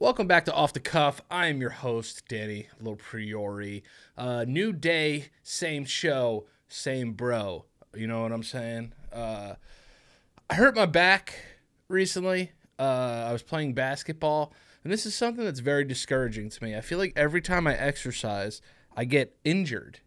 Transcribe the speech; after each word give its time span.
Welcome 0.00 0.28
back 0.28 0.44
to 0.44 0.54
Off 0.54 0.72
the 0.72 0.78
Cuff. 0.78 1.20
I 1.28 1.48
am 1.48 1.60
your 1.60 1.70
host, 1.70 2.22
Danny 2.28 2.68
Lopriori. 2.80 3.82
Uh, 4.16 4.44
new 4.46 4.72
day, 4.72 5.30
same 5.42 5.84
show, 5.84 6.46
same 6.68 7.14
bro. 7.14 7.64
You 7.96 8.06
know 8.06 8.22
what 8.22 8.30
I'm 8.30 8.44
saying? 8.44 8.92
Uh, 9.12 9.54
I 10.48 10.54
hurt 10.54 10.76
my 10.76 10.86
back 10.86 11.34
recently. 11.88 12.52
Uh, 12.78 13.26
I 13.28 13.32
was 13.32 13.42
playing 13.42 13.74
basketball, 13.74 14.52
and 14.84 14.92
this 14.92 15.04
is 15.04 15.16
something 15.16 15.44
that's 15.44 15.58
very 15.58 15.82
discouraging 15.82 16.48
to 16.50 16.62
me. 16.62 16.76
I 16.76 16.80
feel 16.80 16.98
like 16.98 17.12
every 17.16 17.42
time 17.42 17.66
I 17.66 17.76
exercise, 17.76 18.62
I 18.96 19.04
get 19.04 19.36
injured. 19.44 19.98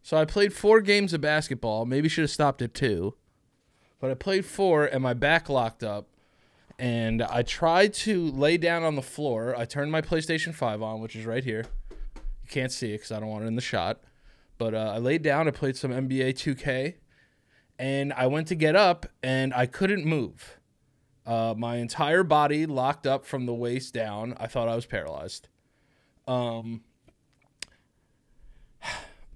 So 0.00 0.16
I 0.16 0.24
played 0.24 0.52
four 0.52 0.80
games 0.80 1.12
of 1.12 1.20
basketball. 1.20 1.86
Maybe 1.86 2.08
should 2.08 2.22
have 2.22 2.30
stopped 2.30 2.62
at 2.62 2.72
two, 2.72 3.16
but 3.98 4.12
I 4.12 4.14
played 4.14 4.46
four, 4.46 4.84
and 4.84 5.02
my 5.02 5.12
back 5.12 5.48
locked 5.48 5.82
up 5.82 6.06
and 6.80 7.20
I 7.20 7.42
tried 7.42 7.92
to 7.92 8.30
lay 8.30 8.56
down 8.56 8.84
on 8.84 8.96
the 8.96 9.02
floor. 9.02 9.54
I 9.54 9.66
turned 9.66 9.92
my 9.92 10.00
PlayStation 10.00 10.54
5 10.54 10.80
on, 10.80 11.00
which 11.02 11.14
is 11.14 11.26
right 11.26 11.44
here. 11.44 11.66
You 11.90 12.48
can't 12.48 12.72
see 12.72 12.94
it 12.94 12.98
because 12.98 13.12
I 13.12 13.20
don't 13.20 13.28
want 13.28 13.44
it 13.44 13.48
in 13.48 13.54
the 13.54 13.60
shot. 13.60 14.00
But 14.56 14.74
uh, 14.74 14.92
I 14.94 14.98
laid 14.98 15.20
down, 15.20 15.46
I 15.46 15.50
played 15.50 15.76
some 15.76 15.90
NBA 15.90 16.30
2K, 16.30 16.94
and 17.78 18.14
I 18.14 18.26
went 18.28 18.48
to 18.48 18.54
get 18.54 18.76
up, 18.76 19.04
and 19.22 19.52
I 19.52 19.66
couldn't 19.66 20.06
move. 20.06 20.58
Uh, 21.26 21.54
my 21.56 21.76
entire 21.76 22.22
body 22.22 22.64
locked 22.64 23.06
up 23.06 23.26
from 23.26 23.44
the 23.44 23.54
waist 23.54 23.92
down. 23.92 24.34
I 24.38 24.46
thought 24.46 24.66
I 24.66 24.74
was 24.74 24.86
paralyzed. 24.86 25.48
Um, 26.26 26.80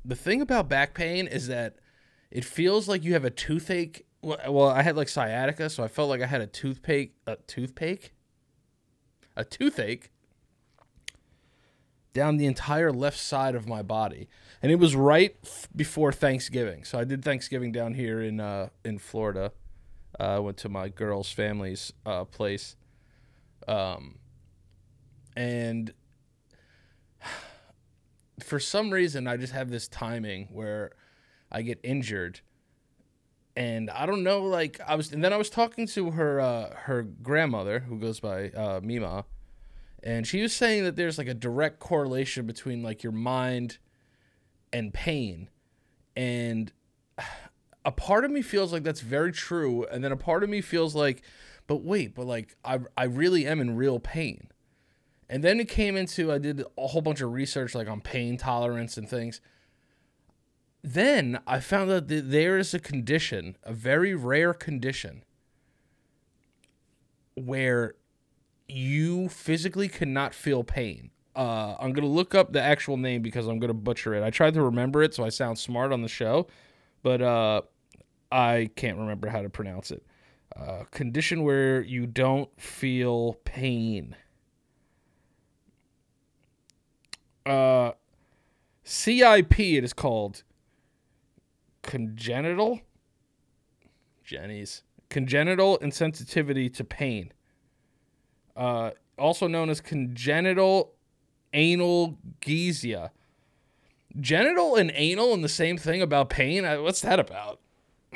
the 0.05 0.17
thing 0.17 0.41
about 0.41 0.71
back 0.71 0.95
pain 0.95 1.27
is 1.27 1.47
that 1.49 1.77
it 2.31 2.45
feels 2.47 2.89
like 2.89 3.05
you 3.05 3.13
have 3.13 3.25
a 3.27 3.31
toothache 3.31 4.07
well, 4.25 4.69
I 4.69 4.83
had 4.83 4.97
like 4.97 5.09
sciatica, 5.09 5.69
so 5.69 5.85
I 5.85 5.89
felt 5.89 6.09
like 6.09 6.23
I 6.23 6.27
had 6.27 6.41
a 6.41 6.47
toothpick, 6.47 7.13
a 7.27 7.37
toothpick, 7.37 8.15
a 9.37 9.45
toothache? 9.45 10.11
Down 12.13 12.37
the 12.37 12.47
entire 12.47 12.93
left 12.93 13.19
side 13.19 13.57
of 13.57 13.67
my 13.67 13.83
body, 13.83 14.29
and 14.63 14.71
it 14.71 14.77
was 14.77 14.95
right 14.95 15.37
f- 15.45 15.69
before 15.75 16.13
Thanksgiving. 16.13 16.85
So 16.85 16.97
I 16.97 17.03
did 17.03 17.25
Thanksgiving 17.25 17.73
down 17.73 17.95
here 17.95 18.23
in 18.23 18.39
uh, 18.39 18.69
in 18.85 18.99
Florida. 18.99 19.51
Uh, 20.19 20.23
I 20.23 20.39
went 20.39 20.57
to 20.59 20.69
my 20.69 20.89
girl's 20.89 21.33
family's 21.33 21.93
uh, 22.07 22.25
place, 22.25 22.77
um, 23.67 24.21
and 25.37 25.93
for 28.45 28.61
some 28.61 28.91
reason 28.91 29.27
I 29.27 29.37
just 29.37 29.53
have 29.53 29.71
this 29.71 29.89
timing 29.89 30.47
where 30.53 30.93
I 31.51 31.63
get 31.63 31.81
injured 31.83 32.43
and 33.57 33.91
I 33.91 34.07
don't 34.07 34.23
know, 34.23 34.43
like 34.43 34.81
I 34.87 34.95
was, 34.97 35.13
and 35.13 35.23
then 35.23 35.33
I 35.33 35.37
was 35.37 35.49
talking 35.51 35.87
to 35.89 36.11
her 36.13 36.41
uh, 36.41 36.75
her 36.75 37.03
grandmother 37.03 37.81
who 37.81 37.99
goes 37.99 38.21
by 38.21 38.51
uh, 38.51 38.81
Mima, 38.83 39.25
and 40.03 40.27
she 40.27 40.43
was 40.43 40.53
saying 40.53 40.85
that 40.85 40.97
there's 40.97 41.19
like 41.19 41.29
a 41.29 41.35
direct 41.35 41.79
correlation 41.79 42.47
between 42.47 42.83
like 42.83 43.03
your 43.03 43.13
mind 43.13 43.79
and 44.73 44.93
pain, 44.93 45.51
and 46.17 46.73
a 47.85 47.93
part 47.93 48.25
of 48.25 48.31
me 48.31 48.43
feels 48.43 48.73
like 48.73 48.83
that's 48.83 49.01
very 49.01 49.31
true, 49.31 49.85
and 49.85 50.03
then 50.03 50.11
a 50.11 50.17
part 50.17 50.43
of 50.43 50.51
me 50.51 50.61
feels 50.61 50.97
like, 50.97 51.23
but 51.67 51.83
wait, 51.83 52.15
but 52.15 52.27
like 52.27 52.57
I 52.65 52.81
I 52.97 53.05
really 53.05 53.47
am 53.47 53.61
in 53.61 53.77
real 53.77 54.01
pain, 54.01 54.49
and 55.29 55.45
then 55.45 55.61
it 55.61 55.69
came 55.69 55.97
into 55.97 56.33
I 56.33 56.39
did 56.39 56.65
a 56.77 56.87
whole 56.89 57.03
bunch 57.03 57.21
of 57.21 57.33
research 57.33 57.73
like 57.75 57.89
on 57.89 58.01
pain 58.01 58.37
tolerance 58.37 58.97
and 58.97 59.09
things 59.09 59.41
then 60.85 61.41
I 61.47 61.61
found 61.61 61.91
out 61.91 62.09
that 62.09 62.31
there 62.31 62.59
is 62.59 62.75
a 62.75 62.79
condition, 62.79 63.57
a 63.65 63.73
very 63.73 64.15
rare 64.15 64.53
condition, 64.53 65.25
where 67.35 67.95
you 68.69 69.31
physically 69.31 69.89
cannot 69.89 70.35
feel 70.35 70.63
pain. 70.63 71.11
Uh, 71.35 71.75
I'm 71.81 71.95
gonna 71.95 72.07
look 72.07 72.35
up 72.35 72.53
the 72.53 72.61
actual 72.61 72.99
name 72.99 73.23
because 73.23 73.47
I'm 73.47 73.59
gonna 73.59 73.73
butcher 73.73 74.13
it. 74.13 74.23
I 74.23 74.29
tried 74.29 74.53
to 74.55 74.63
remember 74.63 75.03
it 75.03 75.15
so 75.15 75.25
I 75.25 75.31
sound 75.31 75.59
smart 75.59 75.91
on 75.91 76.03
the 76.03 76.09
show, 76.09 76.49
but 77.03 77.23
uh, 77.23 77.63
I 78.31 78.69
can't 78.77 78.99
remember 78.99 79.29
how 79.29 79.41
to 79.41 79.49
pronounce 79.49 79.91
it. 79.91 80.05
Uh, 80.55 80.85
condition 80.91 81.45
where 81.45 81.81
you 81.81 82.07
don't 82.07 82.51
feel 82.61 83.39
pain. 83.45 84.17
Uh, 87.47 87.93
CIP 88.85 89.59
it 89.59 89.83
is 89.83 89.95
called 89.95 90.43
congenital 91.85 92.81
Jenny's 94.25 94.83
congenital 95.11 95.79
insensitivity 95.79 96.73
to 96.75 96.83
pain. 96.83 97.33
Uh, 98.57 98.91
also 99.19 99.47
known 99.47 99.71
as 99.71 99.81
congenital 99.81 100.93
analgesia. 101.53 103.11
Genital 104.19 104.77
and 104.77 104.91
anal 104.95 105.35
and 105.35 105.45
the 105.45 105.49
same 105.49 105.77
thing 105.77 106.03
about 106.03 106.31
pain? 106.31 106.65
What's 106.83 107.01
that 107.03 107.21
about? 107.21 107.61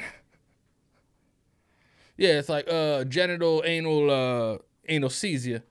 yeah, 2.16 2.38
it's 2.38 2.48
like 2.48 2.68
uh, 2.68 3.04
genital 3.04 3.62
anal 3.64 4.10
uh, 4.10 4.58
analgesia. 4.88 5.62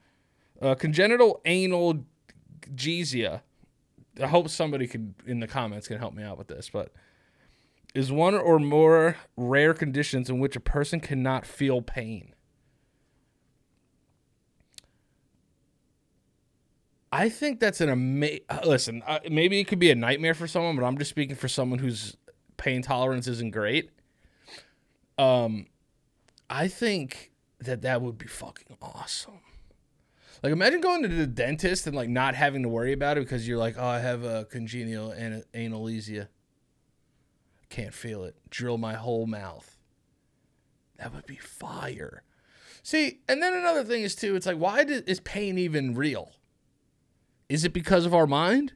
Uh, 0.62 0.76
congenital 0.76 1.42
anal 1.46 2.06
analgesia. 2.70 3.42
I 4.22 4.28
hope 4.28 4.50
somebody 4.50 4.88
could 4.88 5.14
in 5.26 5.40
the 5.40 5.48
comments 5.48 5.88
can 5.88 5.98
help 6.00 6.14
me 6.14 6.24
out 6.24 6.38
with 6.38 6.48
this, 6.48 6.70
but 6.72 6.92
is 7.94 8.12
one 8.12 8.36
or 8.36 8.60
more 8.60 9.18
rare 9.36 9.74
conditions 9.74 10.30
in 10.30 10.40
which 10.40 10.56
a 10.56 10.60
person 10.60 11.00
cannot 11.00 11.46
feel 11.46 11.82
pain. 11.82 12.34
I 17.12 17.30
think 17.30 17.60
that's 17.60 17.82
an 17.82 17.90
amazing. 17.90 18.42
Listen, 18.66 19.02
uh, 19.08 19.20
maybe 19.30 19.60
it 19.60 19.68
could 19.68 19.80
be 19.80 19.90
a 19.90 19.96
nightmare 19.96 20.34
for 20.34 20.48
someone, 20.48 20.76
but 20.76 20.86
I'm 20.86 20.98
just 20.98 21.10
speaking 21.10 21.36
for 21.36 21.48
someone 21.48 21.80
whose 21.80 22.18
pain 22.58 22.82
tolerance 22.82 23.28
isn't 23.28 23.52
great. 23.52 23.92
Um, 25.18 25.68
I 26.50 26.68
think 26.68 27.32
that 27.60 27.82
that 27.82 28.02
would 28.02 28.18
be 28.18 28.28
fucking 28.28 28.78
awesome. 28.82 29.40
Like, 30.44 30.52
imagine 30.52 30.82
going 30.82 31.02
to 31.02 31.08
the 31.08 31.26
dentist 31.26 31.88
and 31.88 31.96
like 31.96 32.10
not 32.10 32.36
having 32.36 32.62
to 32.64 32.70
worry 32.70 32.94
about 32.94 33.18
it 33.18 33.22
because 33.22 33.48
you're 33.48 33.58
like, 33.58 33.76
oh, 33.78 33.86
I 33.88 34.00
have 34.00 34.24
a 34.24 34.46
congenial 34.46 35.12
an- 35.12 35.44
analgesia. 35.54 36.28
Can't 37.70 37.94
feel 37.94 38.24
it. 38.24 38.36
Drill 38.50 38.78
my 38.78 38.94
whole 38.94 39.28
mouth. 39.28 39.78
That 40.98 41.14
would 41.14 41.26
be 41.26 41.36
fire. 41.36 42.24
See, 42.82 43.20
and 43.28 43.44
then 43.44 43.54
another 43.54 43.84
thing 43.84 44.04
is 44.04 44.16
too. 44.16 44.36
It's 44.36 44.46
like, 44.46 44.58
why 44.58 44.84
did, 44.84 45.08
is 45.10 45.20
pain 45.20 45.58
even 45.58 45.94
real? 45.94 46.32
Is 47.50 47.66
it 47.66 47.74
because 47.74 48.06
of 48.06 48.14
our 48.14 48.28
mind? 48.28 48.74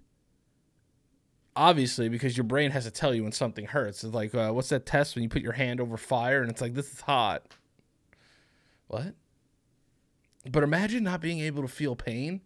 Obviously, 1.56 2.10
because 2.10 2.38
your 2.38 2.44
brain 2.44 2.72
has 2.72 2.86
to 2.86 2.92
tell 2.92 3.14
you 3.14 3.24
when 3.24 3.32
something 3.32 3.66
hurts. 3.66 4.04
It's 4.04 4.14
like, 4.14 4.34
uh, 4.36 4.52
what's 4.52 4.70
that 4.70 4.86
test 4.86 5.16
when 5.16 5.24
you 5.24 5.30
put 5.30 5.42
your 5.42 5.54
hand 5.54 5.82
over 5.82 5.98
fire 5.98 6.42
and 6.42 6.50
it's 6.50 6.62
like, 6.62 6.74
this 6.74 6.92
is 6.94 7.02
hot. 7.02 7.56
What? 8.88 9.16
But 10.50 10.64
imagine 10.64 11.04
not 11.04 11.22
being 11.22 11.40
able 11.40 11.62
to 11.62 11.68
feel 11.68 11.96
pain. 11.96 12.42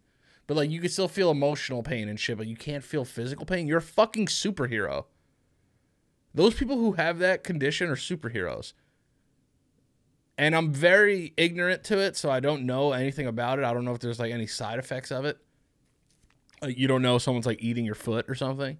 But 0.46 0.56
like, 0.56 0.70
you 0.70 0.80
can 0.80 0.90
still 0.90 1.08
feel 1.08 1.30
emotional 1.30 1.82
pain 1.82 2.08
and 2.08 2.18
shit, 2.18 2.38
but 2.38 2.46
you 2.46 2.56
can't 2.56 2.84
feel 2.84 3.04
physical 3.04 3.46
pain. 3.46 3.66
You're 3.66 3.78
a 3.78 3.82
fucking 3.82 4.26
superhero. 4.26 5.06
Those 6.36 6.54
people 6.54 6.76
who 6.76 6.92
have 6.92 7.18
that 7.20 7.42
condition 7.42 7.88
are 7.88 7.96
superheroes. 7.96 8.74
And 10.36 10.54
I'm 10.54 10.70
very 10.70 11.32
ignorant 11.38 11.82
to 11.84 11.98
it, 11.98 12.14
so 12.14 12.30
I 12.30 12.40
don't 12.40 12.66
know 12.66 12.92
anything 12.92 13.26
about 13.26 13.58
it. 13.58 13.64
I 13.64 13.72
don't 13.72 13.86
know 13.86 13.94
if 13.94 14.00
there's 14.00 14.20
like 14.20 14.32
any 14.32 14.46
side 14.46 14.78
effects 14.78 15.10
of 15.10 15.24
it. 15.24 15.38
Like 16.60 16.76
you 16.76 16.88
don't 16.88 17.00
know 17.00 17.16
someone's 17.16 17.46
like 17.46 17.62
eating 17.62 17.86
your 17.86 17.94
foot 17.94 18.26
or 18.28 18.34
something. 18.34 18.76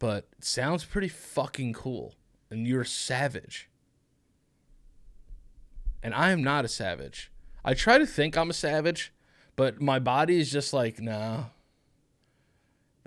But 0.00 0.26
it 0.36 0.44
sounds 0.44 0.84
pretty 0.84 1.06
fucking 1.06 1.72
cool. 1.72 2.16
And 2.50 2.66
you're 2.66 2.82
a 2.82 2.86
savage. 2.86 3.70
And 6.02 6.12
I 6.12 6.30
am 6.30 6.42
not 6.42 6.64
a 6.64 6.68
savage. 6.68 7.30
I 7.64 7.74
try 7.74 7.96
to 7.96 8.06
think 8.06 8.36
I'm 8.36 8.50
a 8.50 8.54
savage, 8.54 9.12
but 9.54 9.80
my 9.80 10.00
body 10.00 10.40
is 10.40 10.50
just 10.50 10.72
like, 10.72 11.00
nah, 11.00 11.44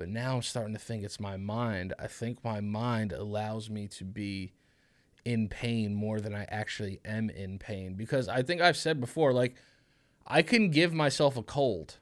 but 0.02 0.10
now 0.10 0.38
I'm 0.38 0.42
starting 0.42 0.74
to 0.74 0.80
think 0.80 1.04
it's 1.04 1.20
my 1.20 1.38
mind. 1.38 1.94
I 2.00 2.08
think 2.08 2.44
my 2.44 2.60
mind 2.60 3.14
allows 3.14 3.70
me 3.70 3.88
to 3.90 4.04
be 4.04 4.52
in 5.24 5.48
pain 5.48 5.94
more 5.94 6.20
than 6.20 6.34
I 6.34 6.48
actually 6.50 7.00
am 7.06 7.30
in 7.30 7.60
pain 7.60 7.94
because 7.94 8.28
I 8.28 8.42
think 8.42 8.62
I've 8.62 8.78
said 8.78 9.00
before 9.00 9.32
like 9.32 9.54
I 10.26 10.42
can 10.42 10.72
give 10.72 10.92
myself 10.92 11.38
a 11.38 11.44
cold 11.44 12.00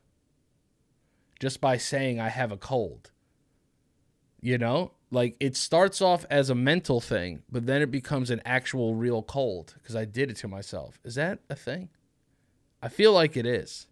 just 1.41 1.59
by 1.59 1.75
saying 1.75 2.21
I 2.21 2.29
have 2.29 2.53
a 2.53 2.57
cold. 2.57 3.11
You 4.39 4.57
know? 4.57 4.93
Like 5.11 5.35
it 5.41 5.57
starts 5.57 6.01
off 6.01 6.25
as 6.29 6.49
a 6.49 6.55
mental 6.55 7.01
thing, 7.01 7.41
but 7.51 7.65
then 7.65 7.81
it 7.81 7.91
becomes 7.91 8.29
an 8.29 8.41
actual 8.45 8.95
real 8.95 9.23
cold 9.23 9.75
because 9.77 9.97
I 9.97 10.05
did 10.05 10.31
it 10.31 10.37
to 10.37 10.47
myself. 10.47 11.01
Is 11.03 11.15
that 11.15 11.39
a 11.49 11.55
thing? 11.55 11.89
I 12.81 12.87
feel 12.87 13.11
like 13.11 13.35
it 13.35 13.45
is. 13.45 13.87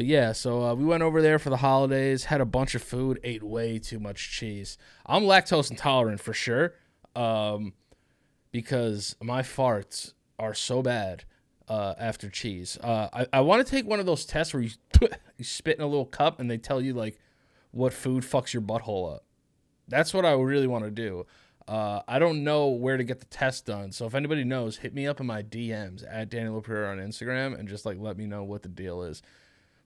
But 0.00 0.06
yeah, 0.06 0.32
so 0.32 0.62
uh, 0.64 0.74
we 0.74 0.86
went 0.86 1.02
over 1.02 1.20
there 1.20 1.38
for 1.38 1.50
the 1.50 1.58
holidays, 1.58 2.24
had 2.24 2.40
a 2.40 2.46
bunch 2.46 2.74
of 2.74 2.82
food, 2.82 3.20
ate 3.22 3.42
way 3.42 3.78
too 3.78 3.98
much 3.98 4.30
cheese. 4.30 4.78
I'm 5.04 5.24
lactose 5.24 5.70
intolerant 5.70 6.22
for 6.22 6.32
sure, 6.32 6.72
um, 7.14 7.74
because 8.50 9.14
my 9.22 9.42
farts 9.42 10.14
are 10.38 10.54
so 10.54 10.80
bad. 10.80 11.24
uh, 11.68 11.94
after 11.98 12.30
cheese. 12.30 12.78
Uh, 12.82 13.08
I, 13.12 13.26
I 13.34 13.40
want 13.42 13.64
to 13.64 13.70
take 13.70 13.86
one 13.86 14.00
of 14.00 14.06
those 14.06 14.24
tests 14.24 14.52
where 14.52 14.62
you, 14.62 14.70
you 15.38 15.44
spit 15.44 15.76
in 15.76 15.84
a 15.84 15.86
little 15.86 16.06
cup 16.06 16.40
and 16.40 16.50
they 16.50 16.56
tell 16.58 16.80
you 16.80 16.94
like 16.94 17.18
what 17.70 17.92
food 17.92 18.24
fucks 18.24 18.52
your 18.54 18.62
butthole 18.62 19.14
up. 19.14 19.24
That's 19.86 20.12
what 20.12 20.24
I 20.24 20.32
really 20.32 20.66
want 20.66 20.84
to 20.84 20.90
do. 20.90 21.26
Uh, 21.68 22.00
I 22.08 22.18
don't 22.18 22.42
know 22.42 22.68
where 22.68 22.96
to 22.96 23.04
get 23.04 23.20
the 23.20 23.26
test 23.26 23.66
done. 23.66 23.92
So 23.92 24.06
if 24.06 24.14
anybody 24.14 24.44
knows, 24.44 24.78
hit 24.78 24.94
me 24.94 25.06
up 25.06 25.20
in 25.20 25.26
my 25.26 25.42
DMs 25.42 26.04
at 26.10 26.30
Daniel 26.30 26.60
LaPriore 26.60 26.90
on 26.90 26.98
Instagram 26.98 27.56
and 27.56 27.68
just 27.68 27.86
like 27.86 27.98
let 28.00 28.16
me 28.16 28.26
know 28.26 28.42
what 28.42 28.62
the 28.62 28.68
deal 28.68 29.02
is 29.02 29.22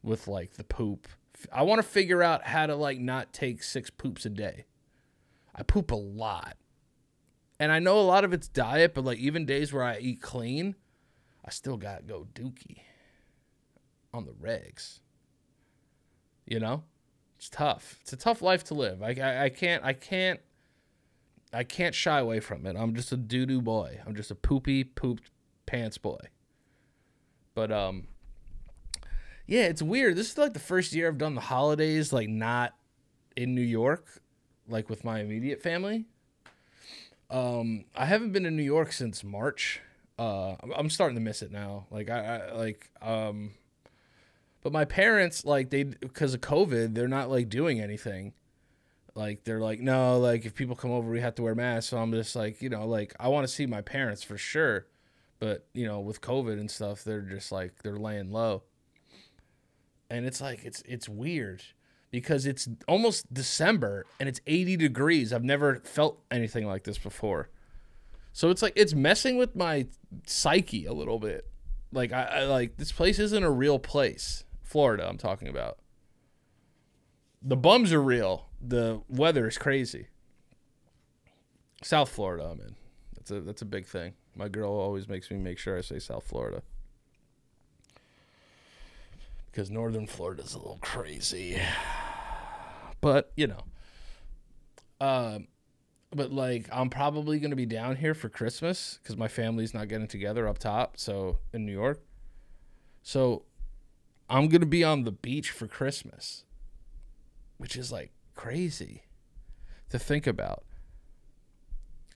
with 0.05 0.29
like 0.29 0.55
the 0.55 0.65
poop. 0.65 1.09
I 1.53 1.63
want 1.63 1.81
to 1.81 1.89
figure 1.89 2.23
out 2.23 2.45
how 2.45 2.67
to 2.67 2.77
like 2.77 3.01
not 3.01 3.33
take 3.33 3.63
six 3.63 3.91
poops 3.91 4.25
a 4.25 4.31
day. 4.31 4.67
I 5.55 5.63
poop 5.63 5.91
a 5.91 5.97
lot. 5.97 6.57
And 7.59 7.73
I 7.73 7.79
know 7.79 7.99
a 7.99 8.03
lot 8.03 8.25
of 8.25 8.33
it's 8.33 8.49
diet, 8.49 8.95
but 8.95 9.05
like 9.05 9.19
even 9.19 9.47
days 9.47 9.73
where 9.73 9.83
I 9.83 9.99
eat 9.99 10.21
clean, 10.21 10.75
I 11.45 11.51
still 11.51 11.77
got 11.77 11.99
to 11.99 12.03
go 12.05 12.27
dookie 12.35 12.79
on 14.13 14.27
the 14.27 14.33
regs. 14.33 15.01
You 16.47 16.61
know? 16.61 16.85
It's 17.37 17.49
tough. 17.49 17.99
It's 18.03 18.13
a 18.13 18.17
tough 18.17 18.43
life 18.43 18.65
to 18.65 18.75
live. 18.75 19.03
I, 19.03 19.15
I, 19.21 19.45
I 19.45 19.49
can't 19.49 19.85
I 19.85 19.93
can't 19.93 20.41
I 21.53 21.63
can't 21.65 21.95
shy 21.95 22.19
away 22.19 22.41
from 22.41 22.67
it. 22.67 22.77
I'm 22.77 22.95
just 22.95 23.13
a 23.13 23.17
doo 23.17 23.47
doo 23.47 23.61
boy. 23.61 24.01
I'm 24.07 24.15
just 24.15 24.31
a 24.31 24.35
poopy 24.35 24.85
pooped 24.85 25.31
pants 25.67 25.99
boy. 25.99 26.21
But 27.55 27.71
um 27.71 28.09
yeah, 29.47 29.65
it's 29.65 29.83
weird. 29.83 30.17
This 30.17 30.31
is 30.31 30.39
like 30.39 30.55
the 30.55 30.59
first 30.59 30.93
year 30.93 31.09
I've 31.09 31.19
done 31.19 31.35
the 31.35 31.41
holidays 31.41 32.13
like 32.13 32.29
not 32.29 32.75
in 33.37 33.55
New 33.55 33.63
York, 33.63 34.23
like 34.69 34.89
with 34.89 35.05
my 35.05 35.21
immediate 35.21 35.63
family. 35.63 36.07
Um, 37.31 37.85
I 37.95 38.07
haven't 38.07 38.33
been 38.33 38.47
in 38.47 38.57
New 38.57 38.63
York 38.63 38.93
since 38.93 39.23
March. 39.23 39.81
Uh, 40.19 40.55
I'm 40.75 40.89
starting 40.89 41.17
to 41.17 41.21
miss 41.21 41.43
it 41.43 41.51
now. 41.51 41.87
Like 41.91 42.09
I, 42.09 42.21
I 42.53 42.53
like 42.55 42.91
um, 43.03 43.53
but 44.63 44.73
my 44.73 44.85
parents 44.85 45.45
like 45.45 45.71
they 45.71 45.83
because 45.83 46.33
of 46.33 46.41
COVID, 46.41 46.95
they're 46.95 47.09
not 47.09 47.29
like 47.29 47.49
doing 47.49 47.81
anything. 47.81 48.33
Like 49.15 49.45
they're 49.45 49.61
like 49.61 49.81
no, 49.81 50.19
like 50.19 50.47
if 50.47 50.55
people 50.55 50.75
come 50.75 50.91
over, 50.91 51.11
we 51.11 51.21
have 51.21 51.35
to 51.35 51.43
wear 51.43 51.55
masks. 51.55 51.91
So 51.91 51.99
I'm 51.99 52.13
just 52.13 52.35
like 52.35 52.63
you 52.63 52.71
know 52.71 52.87
like 52.87 53.15
I 53.21 53.29
want 53.29 53.47
to 53.47 53.53
see 53.53 53.67
my 53.67 53.83
parents 53.83 54.23
for 54.23 54.39
sure, 54.39 54.87
but 55.39 55.67
you 55.75 55.87
know 55.87 56.01
with 56.01 56.23
COVID 56.23 56.59
and 56.59 56.71
stuff, 56.71 57.05
they're 57.05 57.21
just 57.21 57.53
like 57.53 57.83
they're 57.83 57.99
laying 57.99 58.31
low 58.31 58.63
and 60.15 60.27
it's 60.27 60.41
like 60.41 60.65
it's 60.65 60.83
it's 60.87 61.09
weird 61.09 61.63
because 62.11 62.47
it's 62.47 62.69
almost 62.87 63.33
December 63.35 64.07
and 64.21 64.29
it's 64.29 64.41
80 64.47 64.77
degrees. 64.77 65.33
I've 65.33 65.43
never 65.43 65.81
felt 65.81 66.23
anything 66.31 66.67
like 66.67 66.85
this 66.85 66.99
before. 66.99 67.49
So 68.33 68.51
it's 68.51 68.63
like 68.63 68.75
it's 68.77 68.95
messing 68.95 69.37
with 69.37 69.57
my 69.57 69.87
psyche 70.25 70.87
a 70.87 70.93
little 70.93 71.19
bit. 71.19 71.49
Like 71.93 72.13
I, 72.13 72.23
I 72.23 72.45
like 72.45 72.77
this 72.77 72.93
place 72.93 73.19
isn't 73.19 73.43
a 73.43 73.51
real 73.51 73.79
place. 73.79 74.45
Florida, 74.63 75.07
I'm 75.09 75.19
talking 75.19 75.49
about. 75.49 75.79
The 77.43 77.57
bums 77.57 77.93
are 77.93 78.03
real. 78.03 78.47
The 78.61 79.03
weather 79.09 79.47
is 79.49 79.59
crazy. 79.59 80.07
South 81.83 82.09
Florida, 82.09 82.45
I'm 82.45 82.61
in. 82.61 82.77
That's 83.17 83.31
a 83.31 83.41
that's 83.41 83.63
a 83.63 83.67
big 83.67 83.87
thing. 83.87 84.15
My 84.37 84.49
girl 84.49 84.73
always 84.73 85.09
makes 85.09 85.31
me 85.31 85.37
make 85.37 85.59
sure 85.59 85.77
I 85.77 85.81
say 85.81 85.99
South 85.99 86.25
Florida 86.25 86.63
because 89.55 89.71
northern 89.71 90.05
Florida's 90.05 90.55
a 90.55 90.59
little 90.59 90.79
crazy. 90.81 91.61
But, 93.01 93.33
you 93.37 93.49
know. 93.49 93.61
Um 94.99 95.49
but 96.11 96.33
like 96.33 96.71
I'm 96.73 96.89
probably 96.89 97.39
to 97.51 97.57
be 97.57 97.67
down 97.67 97.97
here 97.97 98.15
for 98.15 98.31
Christmas 98.31 98.99
cuz 99.05 99.15
my 99.15 99.29
family's 99.29 99.75
not 99.75 99.89
getting 99.89 100.07
together 100.07 100.49
up 100.49 100.57
top, 100.57 100.97
so 100.97 101.39
in 101.53 101.67
New 101.67 101.73
York. 101.73 102.03
So 103.03 103.45
I'm 104.31 104.49
to 104.63 104.67
be 104.67 104.83
on 104.83 105.03
the 105.03 105.13
beach 105.13 105.51
for 105.51 105.67
Christmas, 105.67 106.47
which 107.59 107.77
is 107.77 107.93
like 107.93 108.13
crazy 108.35 109.03
to 109.91 109.99
think 109.99 110.27
about. 110.27 110.65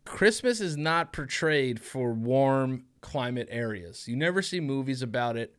Christmas 0.06 0.58
is 0.58 0.79
not 0.79 1.12
portrayed 1.12 1.81
for 1.81 2.14
warm 2.14 2.87
climate 3.02 3.49
areas. 3.50 4.08
You 4.08 4.17
never 4.17 4.40
see 4.40 4.58
movies 4.58 5.02
about 5.02 5.37
it. 5.37 5.55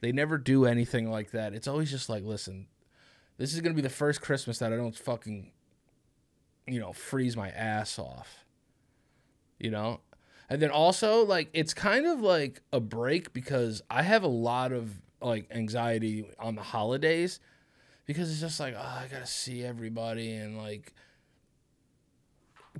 They 0.00 0.12
never 0.12 0.38
do 0.38 0.66
anything 0.66 1.10
like 1.10 1.30
that. 1.30 1.54
It's 1.54 1.68
always 1.68 1.90
just 1.90 2.08
like, 2.08 2.22
listen, 2.22 2.66
this 3.38 3.54
is 3.54 3.60
gonna 3.60 3.74
be 3.74 3.82
the 3.82 3.88
first 3.88 4.20
Christmas 4.20 4.58
that 4.58 4.72
I 4.72 4.76
don't 4.76 4.96
fucking, 4.96 5.52
you 6.66 6.80
know, 6.80 6.92
freeze 6.92 7.36
my 7.36 7.50
ass 7.50 7.98
off. 7.98 8.44
You 9.58 9.70
know? 9.70 10.00
And 10.48 10.62
then 10.62 10.70
also, 10.70 11.24
like, 11.24 11.48
it's 11.52 11.74
kind 11.74 12.06
of 12.06 12.20
like 12.20 12.62
a 12.72 12.78
break 12.78 13.32
because 13.32 13.82
I 13.90 14.02
have 14.02 14.22
a 14.22 14.28
lot 14.28 14.72
of 14.72 15.00
like 15.20 15.46
anxiety 15.50 16.26
on 16.38 16.54
the 16.54 16.62
holidays 16.62 17.40
because 18.04 18.30
it's 18.30 18.40
just 18.40 18.60
like, 18.60 18.74
oh, 18.76 18.80
I 18.80 19.06
gotta 19.10 19.26
see 19.26 19.64
everybody 19.64 20.34
and 20.34 20.56
like 20.56 20.92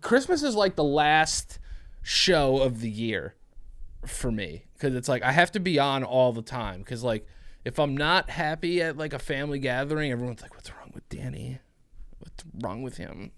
Christmas 0.01 0.43
is 0.43 0.55
like 0.55 0.77
the 0.77 0.85
last 0.85 1.59
show 2.03 2.59
of 2.59 2.81
the 2.81 2.91
year 2.91 3.35
for 4.07 4.31
me 4.31 4.65
because 4.75 4.95
it's 4.95 5.09
like 5.09 5.23
I 5.23 5.33
have 5.33 5.53
to 5.53 5.61
be 5.61 5.79
on 5.79 6.05
all 6.05 6.33
the 6.33 6.43
time 6.43 6.81
because 6.81 7.03
like 7.03 7.27
if 7.65 7.79
I'm 7.79 7.97
not 7.97 8.31
happy 8.31 8.81
at 8.81 8.97
like 8.97 9.13
a 9.13 9.19
family 9.19 9.59
gathering, 9.59 10.13
everyone's 10.13 10.41
like, 10.41 10.55
"What's 10.55 10.71
wrong 10.71 10.93
with 10.95 11.09
Danny? 11.09 11.59
What's 12.19 12.45
wrong 12.63 12.83
with 12.83 12.97
him?" 12.97 13.33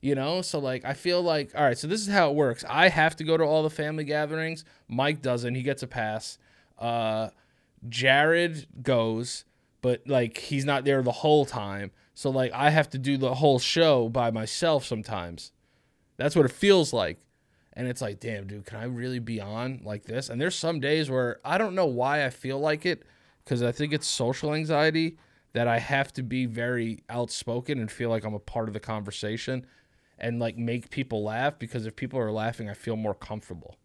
You 0.00 0.14
know, 0.14 0.42
so 0.42 0.58
like 0.58 0.84
I 0.84 0.92
feel 0.92 1.22
like 1.22 1.52
all 1.56 1.64
right, 1.64 1.78
so 1.78 1.86
this 1.86 2.00
is 2.00 2.08
how 2.08 2.30
it 2.30 2.36
works. 2.36 2.64
I 2.68 2.88
have 2.88 3.16
to 3.16 3.24
go 3.24 3.36
to 3.36 3.44
all 3.44 3.62
the 3.62 3.70
family 3.70 4.04
gatherings. 4.04 4.64
Mike 4.86 5.22
doesn't; 5.22 5.54
he 5.54 5.62
gets 5.62 5.82
a 5.82 5.86
pass. 5.86 6.38
Uh, 6.78 7.30
Jared 7.88 8.66
goes, 8.82 9.44
but 9.80 10.02
like 10.06 10.38
he's 10.38 10.64
not 10.64 10.84
there 10.84 11.02
the 11.02 11.12
whole 11.12 11.46
time. 11.46 11.90
So 12.14 12.30
like 12.30 12.52
I 12.52 12.70
have 12.70 12.90
to 12.90 12.98
do 12.98 13.16
the 13.16 13.36
whole 13.36 13.58
show 13.58 14.08
by 14.08 14.30
myself 14.30 14.84
sometimes. 14.84 15.52
That's 16.16 16.36
what 16.36 16.44
it 16.44 16.52
feels 16.52 16.92
like 16.92 17.18
and 17.74 17.88
it's 17.88 18.00
like 18.00 18.20
damn 18.20 18.46
dude 18.46 18.64
can 18.64 18.78
i 18.78 18.84
really 18.84 19.18
be 19.18 19.40
on 19.40 19.80
like 19.84 20.04
this? 20.04 20.28
And 20.28 20.40
there's 20.40 20.54
some 20.56 20.80
days 20.80 21.10
where 21.10 21.40
i 21.44 21.58
don't 21.58 21.74
know 21.74 21.86
why 21.86 22.24
i 22.24 22.30
feel 22.30 22.58
like 22.58 22.86
it 22.86 23.02
because 23.44 23.62
i 23.62 23.72
think 23.72 23.92
it's 23.92 24.06
social 24.06 24.54
anxiety 24.54 25.18
that 25.52 25.68
i 25.68 25.78
have 25.78 26.12
to 26.14 26.22
be 26.22 26.46
very 26.46 27.02
outspoken 27.10 27.78
and 27.78 27.90
feel 27.90 28.10
like 28.10 28.24
i'm 28.24 28.34
a 28.34 28.38
part 28.38 28.68
of 28.68 28.74
the 28.74 28.80
conversation 28.80 29.66
and 30.18 30.38
like 30.38 30.56
make 30.56 30.90
people 30.90 31.24
laugh 31.24 31.58
because 31.58 31.86
if 31.86 31.96
people 31.96 32.18
are 32.18 32.32
laughing 32.32 32.68
i 32.68 32.74
feel 32.74 32.96
more 32.96 33.14
comfortable. 33.14 33.76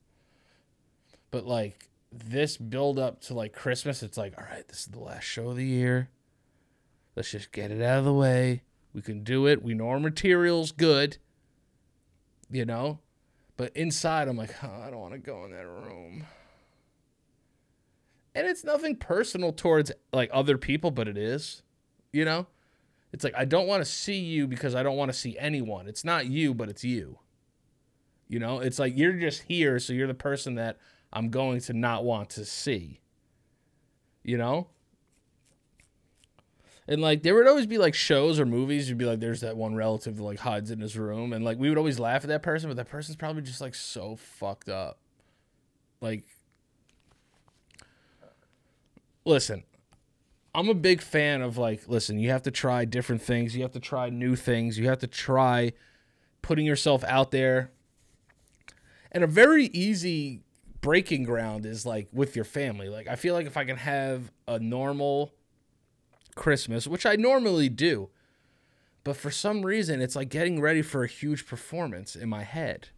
But 1.31 1.45
like 1.45 1.89
this 2.11 2.57
build 2.57 2.97
up 2.97 3.21
to 3.21 3.35
like 3.35 3.53
christmas 3.53 4.01
it's 4.01 4.17
like 4.17 4.33
all 4.35 4.43
right 4.43 4.67
this 4.67 4.79
is 4.79 4.85
the 4.87 4.99
last 4.99 5.23
show 5.23 5.49
of 5.49 5.57
the 5.57 5.65
year. 5.65 6.09
Let's 7.15 7.31
just 7.31 7.51
get 7.51 7.71
it 7.71 7.81
out 7.81 7.99
of 7.99 8.05
the 8.05 8.13
way. 8.13 8.63
We 8.93 9.01
can 9.01 9.23
do 9.23 9.45
it. 9.45 9.61
We 9.61 9.73
know 9.73 9.89
our 9.89 9.99
material's 9.99 10.71
good. 10.71 11.17
You 12.49 12.65
know 12.65 12.99
but 13.59 13.75
inside, 13.75 14.29
I'm 14.29 14.37
like, 14.37 14.55
oh, 14.63 14.83
I 14.87 14.89
don't 14.89 15.01
want 15.01 15.11
to 15.11 15.19
go 15.19 15.43
in 15.43 15.51
that 15.51 15.67
room. 15.67 16.25
And 18.33 18.47
it's 18.47 18.63
nothing 18.63 18.95
personal 18.95 19.51
towards 19.51 19.91
like 20.13 20.29
other 20.31 20.57
people, 20.57 20.91
but 20.91 21.09
it 21.09 21.17
is, 21.17 21.61
you 22.13 22.23
know? 22.23 22.47
It's 23.11 23.25
like, 23.25 23.33
I 23.35 23.43
don't 23.43 23.67
want 23.67 23.83
to 23.83 23.91
see 23.91 24.17
you 24.17 24.47
because 24.47 24.75
I 24.75 24.81
don't 24.81 24.95
want 24.95 25.11
to 25.11 25.17
see 25.17 25.37
anyone. 25.37 25.89
It's 25.89 26.05
not 26.05 26.27
you, 26.27 26.53
but 26.53 26.69
it's 26.69 26.85
you. 26.85 27.19
You 28.29 28.39
know, 28.39 28.59
it's 28.59 28.79
like 28.79 28.97
you're 28.97 29.11
just 29.11 29.41
here, 29.41 29.77
so 29.77 29.91
you're 29.91 30.07
the 30.07 30.13
person 30.13 30.55
that 30.55 30.77
I'm 31.11 31.27
going 31.27 31.59
to 31.59 31.73
not 31.73 32.05
want 32.05 32.29
to 32.29 32.45
see. 32.45 33.01
You 34.23 34.37
know? 34.37 34.69
And 36.89 37.01
like 37.03 37.21
there 37.21 37.35
would 37.35 37.47
always 37.47 37.67
be 37.67 37.77
like 37.77 37.93
shows 37.93 38.39
or 38.39 38.47
movies, 38.47 38.89
you'd 38.89 38.97
be 38.97 39.05
like, 39.05 39.19
there's 39.19 39.41
that 39.41 39.55
one 39.55 39.75
relative 39.75 40.17
that 40.17 40.23
like 40.23 40.39
hides 40.39 40.71
in 40.71 40.79
his 40.79 40.97
room, 40.97 41.33
and 41.33 41.45
like 41.45 41.59
we 41.59 41.69
would 41.69 41.77
always 41.77 41.99
laugh 41.99 42.23
at 42.23 42.29
that 42.29 42.41
person, 42.41 42.67
but 42.67 42.77
that 42.77 42.89
person's 42.89 43.15
probably 43.15 43.43
just 43.43 43.61
like 43.61 43.75
so 43.75 44.15
fucked 44.15 44.69
up. 44.69 44.97
Like, 46.01 46.23
listen, 49.23 49.63
I'm 50.55 50.67
a 50.67 50.73
big 50.73 51.03
fan 51.03 51.43
of 51.43 51.59
like, 51.59 51.87
listen, 51.87 52.17
you 52.17 52.31
have 52.31 52.41
to 52.41 52.51
try 52.51 52.85
different 52.85 53.21
things, 53.21 53.55
you 53.55 53.61
have 53.61 53.73
to 53.73 53.79
try 53.79 54.09
new 54.09 54.35
things, 54.35 54.79
you 54.79 54.89
have 54.89 54.99
to 54.99 55.07
try 55.07 55.73
putting 56.41 56.65
yourself 56.65 57.03
out 57.03 57.29
there. 57.29 57.69
And 59.11 59.23
a 59.23 59.27
very 59.27 59.65
easy 59.65 60.41
breaking 60.81 61.23
ground 61.23 61.67
is 61.67 61.85
like 61.85 62.07
with 62.11 62.35
your 62.35 62.45
family. 62.45 62.89
Like 62.89 63.07
I 63.07 63.15
feel 63.15 63.35
like 63.35 63.45
if 63.45 63.57
I 63.57 63.65
can 63.65 63.77
have 63.77 64.31
a 64.47 64.57
normal 64.57 65.33
Christmas, 66.35 66.87
which 66.87 67.05
I 67.05 67.15
normally 67.15 67.69
do. 67.69 68.09
But 69.03 69.17
for 69.17 69.31
some 69.31 69.65
reason, 69.65 70.01
it's 70.01 70.15
like 70.15 70.29
getting 70.29 70.61
ready 70.61 70.81
for 70.81 71.03
a 71.03 71.07
huge 71.07 71.45
performance 71.45 72.15
in 72.15 72.29
my 72.29 72.43
head, 72.43 72.89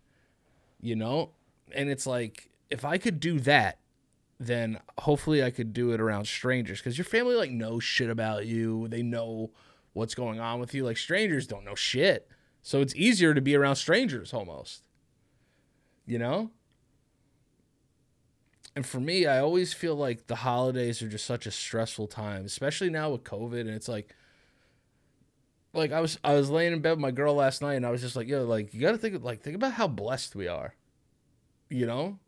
you 0.81 0.95
know? 0.95 1.31
And 1.73 1.89
it's 1.89 2.07
like, 2.07 2.49
if 2.69 2.83
I 2.83 2.97
could 2.97 3.19
do 3.19 3.39
that, 3.41 3.79
then 4.39 4.79
hopefully 4.97 5.43
I 5.43 5.51
could 5.51 5.71
do 5.71 5.91
it 5.91 6.01
around 6.01 6.25
strangers 6.25 6.79
because 6.79 6.97
your 6.97 7.05
family 7.05 7.35
like 7.35 7.51
knows 7.51 7.83
shit 7.83 8.09
about 8.09 8.47
you. 8.47 8.87
They 8.87 9.03
know 9.03 9.51
what's 9.93 10.15
going 10.15 10.39
on 10.39 10.59
with 10.59 10.73
you. 10.73 10.83
Like 10.83 10.97
strangers 10.97 11.45
don't 11.45 11.63
know 11.63 11.75
shit. 11.75 12.27
So 12.63 12.81
it's 12.81 12.95
easier 12.95 13.33
to 13.33 13.41
be 13.41 13.55
around 13.55 13.75
strangers 13.75 14.33
almost. 14.33 14.83
You 16.07 16.17
know? 16.17 16.51
And 18.75 18.85
for 18.85 18.99
me, 18.99 19.25
I 19.25 19.39
always 19.39 19.73
feel 19.73 19.95
like 19.95 20.27
the 20.27 20.37
holidays 20.37 21.01
are 21.01 21.09
just 21.09 21.25
such 21.25 21.45
a 21.45 21.51
stressful 21.51 22.07
time, 22.07 22.45
especially 22.45 22.89
now 22.89 23.11
with 23.11 23.23
COVID. 23.23 23.61
And 23.61 23.69
it's 23.69 23.89
like, 23.89 24.15
like 25.73 25.91
I 25.91 26.01
was 26.01 26.17
I 26.23 26.33
was 26.33 26.49
laying 26.49 26.73
in 26.73 26.81
bed 26.81 26.91
with 26.91 26.99
my 26.99 27.11
girl 27.11 27.35
last 27.35 27.61
night, 27.61 27.75
and 27.75 27.85
I 27.85 27.91
was 27.91 28.01
just 28.01 28.15
like, 28.15 28.27
yo, 28.27 28.43
like 28.43 28.73
you 28.73 28.81
got 28.81 28.91
to 28.91 28.97
think 28.97 29.23
like 29.23 29.41
think 29.41 29.55
about 29.55 29.73
how 29.73 29.87
blessed 29.87 30.35
we 30.35 30.47
are, 30.47 30.75
you 31.69 31.85
know. 31.85 32.19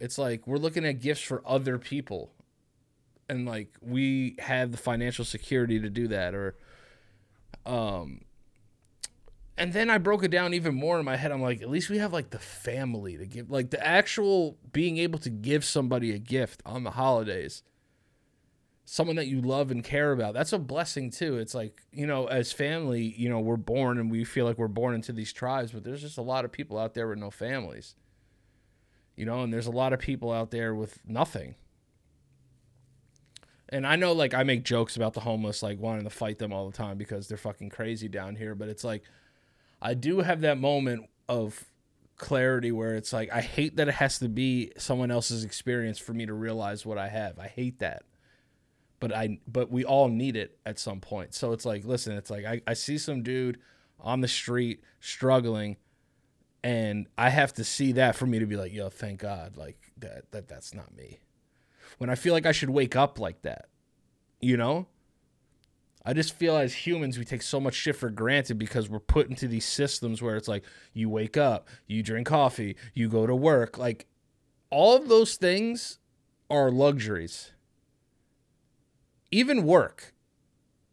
It's 0.00 0.18
like 0.18 0.46
we're 0.46 0.58
looking 0.58 0.84
at 0.84 1.00
gifts 1.00 1.22
for 1.22 1.42
other 1.44 1.78
people, 1.78 2.32
and 3.28 3.46
like 3.46 3.76
we 3.80 4.36
have 4.38 4.70
the 4.72 4.78
financial 4.78 5.24
security 5.24 5.80
to 5.80 5.90
do 5.90 6.08
that, 6.08 6.34
or, 6.34 6.56
um, 7.66 8.20
and 9.58 9.72
then 9.72 9.90
I 9.90 9.98
broke 9.98 10.22
it 10.22 10.30
down 10.30 10.54
even 10.54 10.74
more 10.74 10.98
in 10.98 11.04
my 11.04 11.16
head. 11.16 11.32
I'm 11.32 11.42
like, 11.42 11.60
at 11.60 11.68
least 11.68 11.90
we 11.90 11.98
have 11.98 12.12
like 12.12 12.30
the 12.30 12.38
family 12.38 13.16
to 13.16 13.26
give, 13.26 13.50
like 13.50 13.70
the 13.70 13.84
actual 13.84 14.56
being 14.72 14.98
able 14.98 15.18
to 15.20 15.30
give 15.30 15.64
somebody 15.64 16.14
a 16.14 16.18
gift 16.18 16.62
on 16.64 16.84
the 16.84 16.92
holidays. 16.92 17.64
Someone 18.84 19.16
that 19.16 19.26
you 19.26 19.42
love 19.42 19.70
and 19.70 19.82
care 19.84 20.12
about. 20.12 20.32
That's 20.32 20.52
a 20.52 20.58
blessing 20.58 21.10
too. 21.10 21.36
It's 21.36 21.54
like, 21.54 21.82
you 21.92 22.06
know, 22.06 22.26
as 22.26 22.52
family, 22.52 23.02
you 23.02 23.28
know, 23.28 23.40
we're 23.40 23.56
born 23.56 23.98
and 23.98 24.10
we 24.10 24.24
feel 24.24 24.46
like 24.46 24.58
we're 24.58 24.68
born 24.68 24.94
into 24.94 25.12
these 25.12 25.32
tribes, 25.32 25.72
but 25.72 25.84
there's 25.84 26.00
just 26.00 26.18
a 26.18 26.22
lot 26.22 26.44
of 26.44 26.52
people 26.52 26.78
out 26.78 26.94
there 26.94 27.08
with 27.08 27.18
no 27.18 27.30
families. 27.30 27.96
You 29.16 29.26
know, 29.26 29.42
and 29.42 29.52
there's 29.52 29.66
a 29.66 29.72
lot 29.72 29.92
of 29.92 29.98
people 29.98 30.32
out 30.32 30.52
there 30.52 30.74
with 30.74 31.00
nothing. 31.04 31.56
And 33.70 33.86
I 33.86 33.96
know 33.96 34.12
like 34.12 34.32
I 34.32 34.44
make 34.44 34.62
jokes 34.62 34.96
about 34.96 35.14
the 35.14 35.20
homeless 35.20 35.62
like 35.62 35.78
wanting 35.78 36.04
to 36.04 36.10
fight 36.10 36.38
them 36.38 36.52
all 36.52 36.70
the 36.70 36.76
time 36.76 36.96
because 36.96 37.28
they're 37.28 37.36
fucking 37.36 37.70
crazy 37.70 38.08
down 38.08 38.36
here, 38.36 38.54
but 38.54 38.68
it's 38.68 38.84
like 38.84 39.02
I 39.80 39.94
do 39.94 40.20
have 40.20 40.40
that 40.40 40.58
moment 40.58 41.08
of 41.28 41.64
clarity 42.16 42.72
where 42.72 42.94
it's 42.94 43.12
like 43.12 43.32
I 43.32 43.40
hate 43.40 43.76
that 43.76 43.88
it 43.88 43.94
has 43.94 44.18
to 44.18 44.28
be 44.28 44.72
someone 44.76 45.10
else's 45.10 45.44
experience 45.44 45.98
for 45.98 46.12
me 46.12 46.26
to 46.26 46.34
realize 46.34 46.84
what 46.84 46.98
I 46.98 47.08
have. 47.08 47.38
I 47.38 47.46
hate 47.46 47.78
that. 47.78 48.02
But 49.00 49.14
I 49.14 49.38
but 49.46 49.70
we 49.70 49.84
all 49.84 50.08
need 50.08 50.36
it 50.36 50.58
at 50.66 50.78
some 50.78 51.00
point. 51.00 51.34
So 51.34 51.52
it's 51.52 51.64
like, 51.64 51.84
listen, 51.84 52.16
it's 52.16 52.30
like 52.30 52.44
I, 52.44 52.60
I 52.66 52.74
see 52.74 52.98
some 52.98 53.22
dude 53.22 53.58
on 54.00 54.20
the 54.20 54.28
street 54.28 54.82
struggling 55.00 55.76
and 56.64 57.06
I 57.16 57.30
have 57.30 57.52
to 57.54 57.64
see 57.64 57.92
that 57.92 58.16
for 58.16 58.26
me 58.26 58.40
to 58.40 58.46
be 58.46 58.56
like, 58.56 58.72
yo, 58.72 58.88
thank 58.88 59.20
God, 59.20 59.56
like 59.56 59.92
that 59.98 60.30
that 60.32 60.48
that's 60.48 60.74
not 60.74 60.94
me. 60.94 61.20
When 61.98 62.10
I 62.10 62.16
feel 62.16 62.34
like 62.34 62.46
I 62.46 62.52
should 62.52 62.70
wake 62.70 62.96
up 62.96 63.18
like 63.18 63.42
that. 63.42 63.66
You 64.40 64.56
know? 64.56 64.86
I 66.08 66.14
just 66.14 66.34
feel 66.34 66.56
as 66.56 66.72
humans 66.72 67.18
we 67.18 67.26
take 67.26 67.42
so 67.42 67.60
much 67.60 67.74
shit 67.74 67.94
for 67.94 68.08
granted 68.08 68.56
because 68.56 68.88
we're 68.88 68.98
put 68.98 69.28
into 69.28 69.46
these 69.46 69.66
systems 69.66 70.22
where 70.22 70.36
it's 70.36 70.48
like 70.48 70.64
you 70.94 71.10
wake 71.10 71.36
up, 71.36 71.68
you 71.86 72.02
drink 72.02 72.28
coffee, 72.28 72.76
you 72.94 73.10
go 73.10 73.26
to 73.26 73.36
work, 73.36 73.76
like 73.76 74.06
all 74.70 74.96
of 74.96 75.10
those 75.10 75.36
things 75.36 75.98
are 76.48 76.70
luxuries. 76.70 77.52
Even 79.30 79.64
work, 79.64 80.14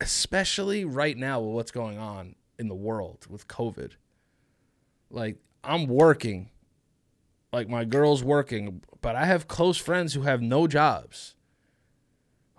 especially 0.01 0.83
right 0.83 1.15
now 1.15 1.39
with 1.39 1.55
what's 1.55 1.71
going 1.71 1.97
on 1.97 2.35
in 2.59 2.67
the 2.67 2.75
world 2.75 3.25
with 3.29 3.47
COVID. 3.47 3.91
Like 5.09 5.37
I'm 5.63 5.87
working. 5.87 6.49
Like 7.53 7.69
my 7.69 7.85
girl's 7.85 8.21
working, 8.21 8.81
but 8.99 9.15
I 9.15 9.23
have 9.23 9.47
close 9.47 9.77
friends 9.77 10.13
who 10.13 10.23
have 10.23 10.41
no 10.41 10.67
jobs 10.67 11.35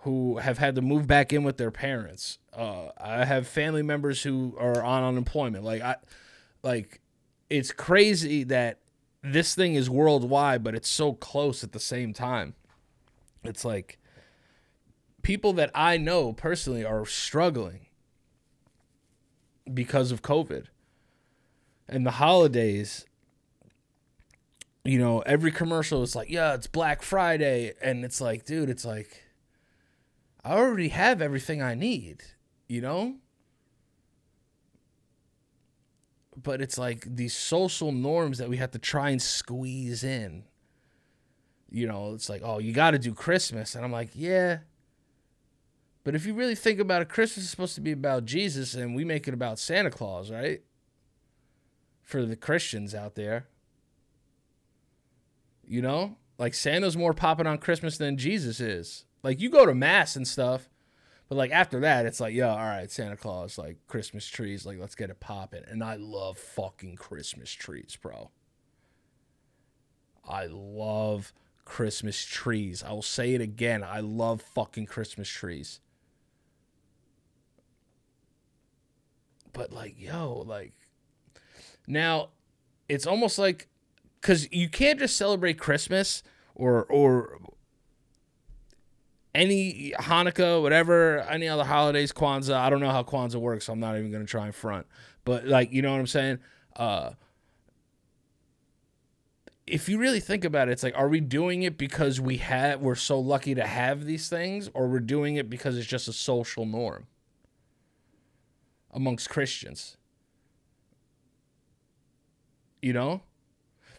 who 0.07 0.37
have 0.37 0.57
had 0.57 0.73
to 0.73 0.81
move 0.81 1.05
back 1.05 1.33
in 1.33 1.43
with 1.43 1.57
their 1.57 1.69
parents. 1.69 2.39
Uh, 2.57 2.89
I 2.99 3.23
have 3.23 3.47
family 3.47 3.83
members 3.83 4.23
who 4.23 4.55
are 4.59 4.83
on 4.83 5.03
unemployment. 5.03 5.63
Like 5.63 5.81
I, 5.81 5.95
like 6.63 7.01
it's 7.49 7.71
crazy 7.71 8.43
that 8.45 8.79
this 9.23 9.53
thing 9.53 9.75
is 9.75 9.89
worldwide, 9.89 10.63
but 10.63 10.75
it's 10.75 10.89
so 10.89 11.13
close 11.13 11.63
at 11.63 11.71
the 11.71 11.79
same 11.79 12.13
time. 12.13 12.55
It's 13.43 13.63
like 13.63 13.99
people 15.21 15.53
that 15.53 15.69
I 15.75 15.97
know 15.97 16.33
personally 16.33 16.83
are 16.83 17.05
struggling 17.05 17.87
because 19.73 20.11
of 20.11 20.21
COVID 20.21 20.65
and 21.87 22.05
the 22.05 22.11
holidays. 22.11 23.05
You 24.83 24.99
know, 24.99 25.19
every 25.21 25.51
commercial 25.51 26.01
is 26.01 26.15
like, 26.15 26.29
yeah, 26.29 26.53
it's 26.53 26.67
Black 26.67 27.01
Friday. 27.01 27.73
And 27.81 28.05
it's 28.05 28.21
like, 28.21 28.45
dude, 28.45 28.69
it's 28.69 28.85
like, 28.85 29.23
I 30.45 30.53
already 30.53 30.87
have 30.89 31.21
everything 31.21 31.61
I 31.61 31.75
need, 31.75 32.23
you 32.67 32.81
know? 32.81 33.15
But 36.41 36.61
it's 36.61 36.77
like 36.77 37.03
these 37.15 37.35
social 37.35 37.91
norms 37.91 38.37
that 38.37 38.49
we 38.49 38.57
have 38.57 38.71
to 38.71 38.79
try 38.79 39.09
and 39.09 39.21
squeeze 39.21 40.03
in. 40.03 40.43
You 41.69 41.87
know, 41.87 42.13
it's 42.13 42.29
like, 42.29 42.41
oh, 42.43 42.59
you 42.59 42.73
got 42.73 42.91
to 42.91 42.99
do 42.99 43.13
Christmas. 43.13 43.75
And 43.75 43.83
I'm 43.83 43.91
like, 43.91 44.11
yeah. 44.13 44.59
But 46.03 46.15
if 46.15 46.25
you 46.25 46.33
really 46.33 46.55
think 46.55 46.79
about 46.79 47.01
it, 47.01 47.09
Christmas 47.09 47.45
is 47.45 47.51
supposed 47.51 47.75
to 47.75 47.81
be 47.81 47.91
about 47.91 48.25
Jesus 48.25 48.75
and 48.75 48.95
we 48.95 49.03
make 49.03 49.27
it 49.27 49.33
about 49.33 49.59
Santa 49.59 49.89
Claus, 49.89 50.31
right? 50.31 50.61
For 52.03 52.25
the 52.25 52.37
Christians 52.37 52.95
out 52.95 53.15
there. 53.15 53.47
You 55.65 55.81
know? 55.81 56.17
Like 56.37 56.53
Santa's 56.53 56.95
more 56.95 57.13
popping 57.13 57.47
on 57.47 57.57
Christmas 57.57 57.97
than 57.97 58.17
Jesus 58.17 58.59
is. 58.59 59.05
Like 59.23 59.41
you 59.41 59.49
go 59.49 59.65
to 59.65 59.73
mass 59.73 60.15
and 60.15 60.27
stuff, 60.27 60.69
but 61.29 61.35
like 61.35 61.51
after 61.51 61.81
that, 61.81 62.05
it's 62.05 62.19
like, 62.19 62.33
yo, 62.33 62.47
all 62.47 62.57
right, 62.57 62.89
Santa 62.89 63.17
Claus, 63.17 63.57
like 63.57 63.77
Christmas 63.87 64.25
trees, 64.27 64.65
like 64.65 64.79
let's 64.79 64.95
get 64.95 65.09
it 65.09 65.19
popping. 65.19 65.63
And 65.67 65.83
I 65.83 65.95
love 65.95 66.37
fucking 66.37 66.95
Christmas 66.95 67.51
trees, 67.51 67.97
bro. 68.01 68.31
I 70.27 70.47
love 70.49 71.33
Christmas 71.65 72.23
trees. 72.23 72.81
I 72.81 72.93
will 72.93 73.01
say 73.01 73.33
it 73.33 73.41
again. 73.41 73.83
I 73.83 73.99
love 73.99 74.41
fucking 74.41 74.85
Christmas 74.85 75.27
trees. 75.27 75.81
But 79.51 79.73
like, 79.73 79.99
yo, 79.99 80.43
like 80.45 80.73
now 81.87 82.29
it's 82.87 83.05
almost 83.05 83.37
like 83.37 83.67
cuz 84.21 84.47
you 84.51 84.69
can't 84.69 84.99
just 84.99 85.17
celebrate 85.17 85.59
Christmas 85.59 86.23
or 86.55 86.85
or 86.85 87.37
any 89.37 89.93
Hanukkah, 89.99 90.61
whatever, 90.61 91.19
any 91.21 91.47
other 91.47 91.63
holidays, 91.63 92.11
Kwanzaa. 92.11 92.55
I 92.55 92.71
don't 92.71 92.79
know 92.79 92.89
how 92.89 93.03
Kwanzaa 93.03 93.35
works, 93.35 93.65
so 93.65 93.73
I'm 93.73 93.79
not 93.79 93.95
even 93.95 94.11
gonna 94.11 94.25
try 94.25 94.45
and 94.45 94.55
front. 94.55 94.87
But 95.25 95.45
like, 95.45 95.71
you 95.71 95.83
know 95.83 95.91
what 95.91 95.99
I'm 95.99 96.07
saying? 96.07 96.39
Uh, 96.75 97.11
if 99.67 99.87
you 99.87 99.99
really 99.99 100.19
think 100.19 100.43
about 100.43 100.69
it, 100.69 100.71
it's 100.71 100.81
like, 100.81 100.97
are 100.97 101.07
we 101.07 101.19
doing 101.19 101.61
it 101.61 101.77
because 101.77 102.19
we 102.19 102.37
have 102.37 102.81
we're 102.81 102.95
so 102.95 103.19
lucky 103.19 103.53
to 103.53 103.65
have 103.65 104.05
these 104.05 104.27
things, 104.27 104.71
or 104.73 104.87
we're 104.87 104.99
doing 104.99 105.35
it 105.35 105.49
because 105.49 105.77
it's 105.77 105.87
just 105.87 106.07
a 106.07 106.13
social 106.13 106.65
norm 106.65 107.05
amongst 108.91 109.29
Christians? 109.29 109.97
You 112.81 112.93
know? 112.93 113.21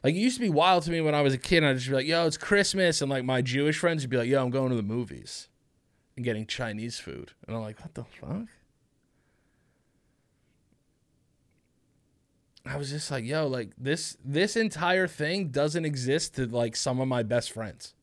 Like 0.02 0.14
it 0.14 0.18
used 0.18 0.36
to 0.36 0.42
be 0.42 0.50
wild 0.50 0.84
to 0.84 0.90
me 0.90 1.00
when 1.00 1.14
I 1.14 1.22
was 1.22 1.34
a 1.34 1.38
kid. 1.38 1.64
I'd 1.64 1.76
just 1.76 1.88
be 1.88 1.94
like, 1.94 2.06
"Yo, 2.06 2.26
it's 2.26 2.36
Christmas," 2.36 3.02
and 3.02 3.10
like 3.10 3.24
my 3.24 3.42
Jewish 3.42 3.78
friends 3.78 4.02
would 4.02 4.10
be 4.10 4.16
like, 4.16 4.28
"Yo, 4.28 4.42
I'm 4.42 4.50
going 4.50 4.70
to 4.70 4.76
the 4.76 4.82
movies 4.82 5.48
and 6.16 6.24
getting 6.24 6.46
Chinese 6.46 6.98
food," 6.98 7.32
and 7.46 7.56
I'm 7.56 7.62
like, 7.62 7.80
"What 7.80 7.94
the 7.94 8.04
fuck?" 8.04 8.48
I 12.64 12.76
was 12.76 12.90
just 12.90 13.10
like, 13.10 13.24
"Yo, 13.24 13.46
like 13.46 13.72
this 13.76 14.16
this 14.24 14.56
entire 14.56 15.08
thing 15.08 15.48
doesn't 15.48 15.84
exist 15.84 16.34
to 16.36 16.46
like 16.46 16.76
some 16.76 17.00
of 17.00 17.08
my 17.08 17.22
best 17.22 17.50
friends." 17.50 17.94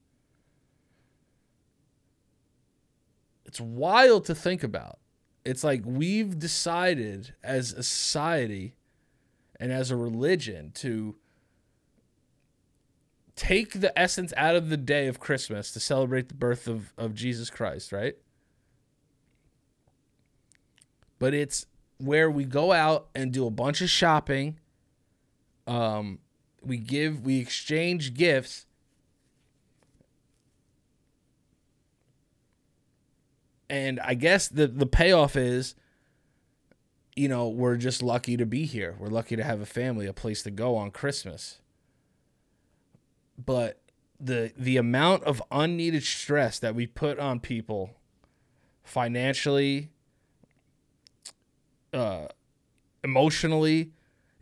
It's 3.46 3.62
wild 3.62 4.26
to 4.26 4.36
think 4.36 4.64
about. 4.64 5.00
It's 5.46 5.64
like 5.64 5.84
we've 5.86 6.38
decided 6.40 7.36
as 7.44 7.72
a 7.72 7.84
society 7.84 8.76
and 9.60 9.72
as 9.72 9.92
a 9.92 9.96
religion 9.96 10.72
to 10.76 11.16
take 13.36 13.82
the 13.82 13.98
essence 14.00 14.34
out 14.38 14.56
of 14.56 14.70
the 14.70 14.78
day 14.78 15.08
of 15.08 15.20
Christmas 15.20 15.72
to 15.72 15.80
celebrate 15.80 16.30
the 16.30 16.36
birth 16.36 16.68
of, 16.68 16.94
of 16.98 17.14
Jesus 17.14 17.50
Christ, 17.50 17.92
right? 17.92 18.16
But 21.20 21.34
it's 21.34 21.66
where 21.98 22.30
we 22.30 22.46
go 22.46 22.72
out 22.72 23.08
and 23.14 23.32
do 23.32 23.46
a 23.46 23.52
bunch 23.52 23.82
of 23.82 23.90
shopping. 23.90 24.60
Um, 25.68 26.20
we 26.62 26.78
give, 26.78 27.26
we 27.26 27.40
exchange 27.40 28.14
gifts. 28.14 28.66
And 33.70 34.00
I 34.02 34.14
guess 34.14 34.48
the, 34.48 34.68
the 34.68 34.86
payoff 34.86 35.36
is, 35.36 35.76
you 37.16 37.28
know, 37.28 37.48
we're 37.48 37.78
just 37.78 38.04
lucky 38.04 38.38
to 38.38 38.46
be 38.46 38.66
here. 38.66 38.96
We're 39.00 39.08
lucky 39.08 39.36
to 39.36 39.44
have 39.44 39.60
a 39.60 39.66
family, 39.66 40.06
a 40.06 40.14
place 40.14 40.44
to 40.44 40.52
go 40.52 40.76
on 40.76 40.92
Christmas 40.92 41.60
but 43.44 43.82
the 44.20 44.54
the 44.58 44.78
amount 44.78 45.24
of 45.24 45.42
unneeded 45.52 46.04
stress 46.04 46.60
that 46.60 46.74
we 46.76 46.88
put 46.88 47.20
on 47.20 47.40
people 47.40 47.92
financially 48.84 49.90
uh 51.94 52.28
emotionally 53.04 53.92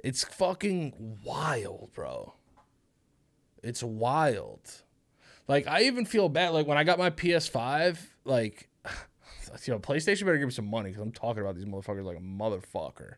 it's 0.03 0.23
fucking 0.23 1.17
wild 1.23 1.89
bro 1.93 2.33
it's 3.63 3.81
wild 3.81 4.83
Like 5.47 5.67
I 5.67 5.83
even 5.83 6.05
feel 6.05 6.29
bad. 6.29 6.49
Like 6.49 6.67
when 6.67 6.77
I 6.77 6.83
got 6.83 6.97
my 6.97 7.09
PS5, 7.09 7.97
like 8.25 8.69
you 9.65 9.73
know, 9.73 9.79
PlayStation 9.79 10.25
better 10.25 10.37
give 10.37 10.47
me 10.47 10.53
some 10.53 10.69
money 10.69 10.89
because 10.89 11.03
I'm 11.03 11.11
talking 11.11 11.41
about 11.41 11.55
these 11.55 11.65
motherfuckers 11.65 12.03
like 12.03 12.17
a 12.17 12.21
motherfucker. 12.21 13.15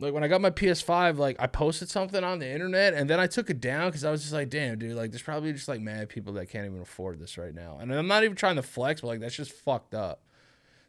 Like 0.00 0.14
when 0.14 0.24
I 0.24 0.28
got 0.28 0.40
my 0.40 0.50
PS5, 0.50 1.18
like 1.18 1.36
I 1.38 1.46
posted 1.46 1.90
something 1.90 2.24
on 2.24 2.38
the 2.38 2.50
internet 2.50 2.94
and 2.94 3.08
then 3.08 3.20
I 3.20 3.26
took 3.26 3.50
it 3.50 3.60
down 3.60 3.88
because 3.88 4.02
I 4.02 4.10
was 4.10 4.22
just 4.22 4.32
like, 4.32 4.48
damn, 4.48 4.78
dude, 4.78 4.96
like 4.96 5.10
there's 5.10 5.22
probably 5.22 5.52
just 5.52 5.68
like 5.68 5.82
mad 5.82 6.08
people 6.08 6.32
that 6.34 6.46
can't 6.46 6.64
even 6.64 6.80
afford 6.80 7.20
this 7.20 7.36
right 7.36 7.54
now. 7.54 7.76
And 7.78 7.94
I'm 7.94 8.08
not 8.08 8.24
even 8.24 8.34
trying 8.34 8.56
to 8.56 8.62
flex, 8.62 9.02
but 9.02 9.08
like 9.08 9.20
that's 9.20 9.36
just 9.36 9.52
fucked 9.52 9.94
up. 9.94 10.22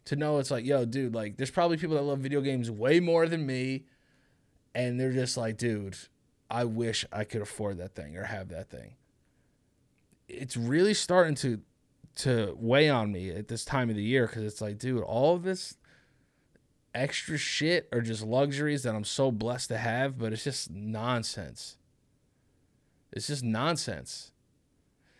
To 0.06 0.16
know 0.16 0.40
it's 0.40 0.50
like, 0.50 0.66
yo, 0.66 0.86
dude, 0.86 1.14
like 1.14 1.36
there's 1.36 1.52
probably 1.52 1.76
people 1.76 1.98
that 1.98 2.04
love 2.04 2.20
video 2.20 2.40
games 2.40 2.72
way 2.72 3.02
more 3.02 3.28
than 3.28 3.46
me. 3.46 3.84
And 4.74 4.98
they're 4.98 5.12
just 5.12 5.36
like, 5.36 5.58
dude, 5.58 5.98
I 6.50 6.64
wish 6.64 7.06
I 7.12 7.26
could 7.26 7.42
afford 7.42 7.78
that 7.80 7.94
thing 7.94 8.16
or 8.16 8.24
have 8.24 8.48
that 8.50 8.70
thing. 8.70 8.96
It's 10.30 10.56
really 10.56 10.94
starting 10.94 11.36
to 11.36 11.62
to 12.14 12.54
weigh 12.58 12.90
on 12.90 13.12
me 13.12 13.30
at 13.30 13.48
this 13.48 13.66
time 13.66 13.90
of 13.90 13.96
the 13.96 14.04
year 14.04 14.28
because 14.28 14.44
it's 14.44 14.62
like, 14.62 14.78
dude, 14.78 15.04
all 15.04 15.36
of 15.36 15.44
this 15.44 15.76
extra 16.94 17.38
shit 17.38 17.88
or 17.92 18.02
just 18.02 18.24
luxuries 18.24 18.84
that 18.84 18.96
I'm 18.96 19.04
so 19.04 19.32
blessed 19.32 19.70
to 19.70 19.78
have, 19.78 20.18
but 20.18 20.34
it's 20.34 20.44
just 20.44 20.72
nonsense. 20.72 21.78
It's 23.12 23.28
just 23.28 23.44
nonsense. 23.44 24.32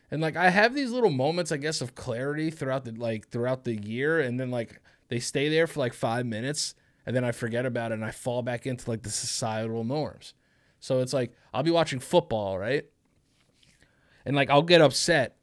And 0.10 0.22
like 0.22 0.36
I 0.36 0.50
have 0.50 0.76
these 0.76 0.92
little 0.92 1.10
moments, 1.10 1.52
I 1.52 1.58
guess, 1.58 1.82
of 1.82 1.96
clarity 1.96 2.52
throughout 2.52 2.84
the 2.84 2.92
like 2.92 3.30
throughout 3.30 3.64
the 3.64 3.76
year, 3.76 4.20
and 4.20 4.40
then 4.40 4.52
like 4.52 4.82
they 5.08 5.20
stay 5.20 5.48
there 5.48 5.68
for 5.68 5.80
like 5.80 5.94
five 5.94 6.26
minutes, 6.26 6.76
and 7.06 7.16
then 7.16 7.24
I 7.24 7.32
forget 7.32 7.66
about 7.66 7.92
it 7.92 7.96
and 7.96 8.06
I 8.06 8.12
fall 8.12 8.42
back 8.42 8.68
into 8.68 8.90
like 8.90 9.04
the 9.04 9.10
societal 9.10 9.84
norms. 9.84 10.34
So 10.80 11.00
it's 11.00 11.14
like 11.14 11.32
I'll 11.54 11.64
be 11.64 11.72
watching 11.72 12.00
football, 12.00 12.60
right? 12.60 12.86
And 14.26 14.36
like 14.36 14.50
I'll 14.50 14.62
get 14.62 14.82
upset 14.82 15.38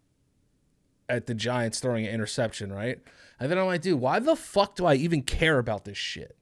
at 1.09 1.27
the 1.27 1.35
Giants 1.35 1.81
throwing 1.81 2.07
an 2.07 2.13
interception, 2.13 2.71
right? 2.71 2.99
And 3.41 3.51
then 3.51 3.59
I'm 3.59 3.67
like, 3.67 3.83
dude, 3.83 4.01
why 4.01 4.19
the 4.19 4.37
fuck 4.37 4.77
do 4.77 4.87
I 4.87 4.95
even 4.95 5.23
care 5.23 5.59
about 5.59 5.85
this 5.85 5.97
shit? 5.97 6.37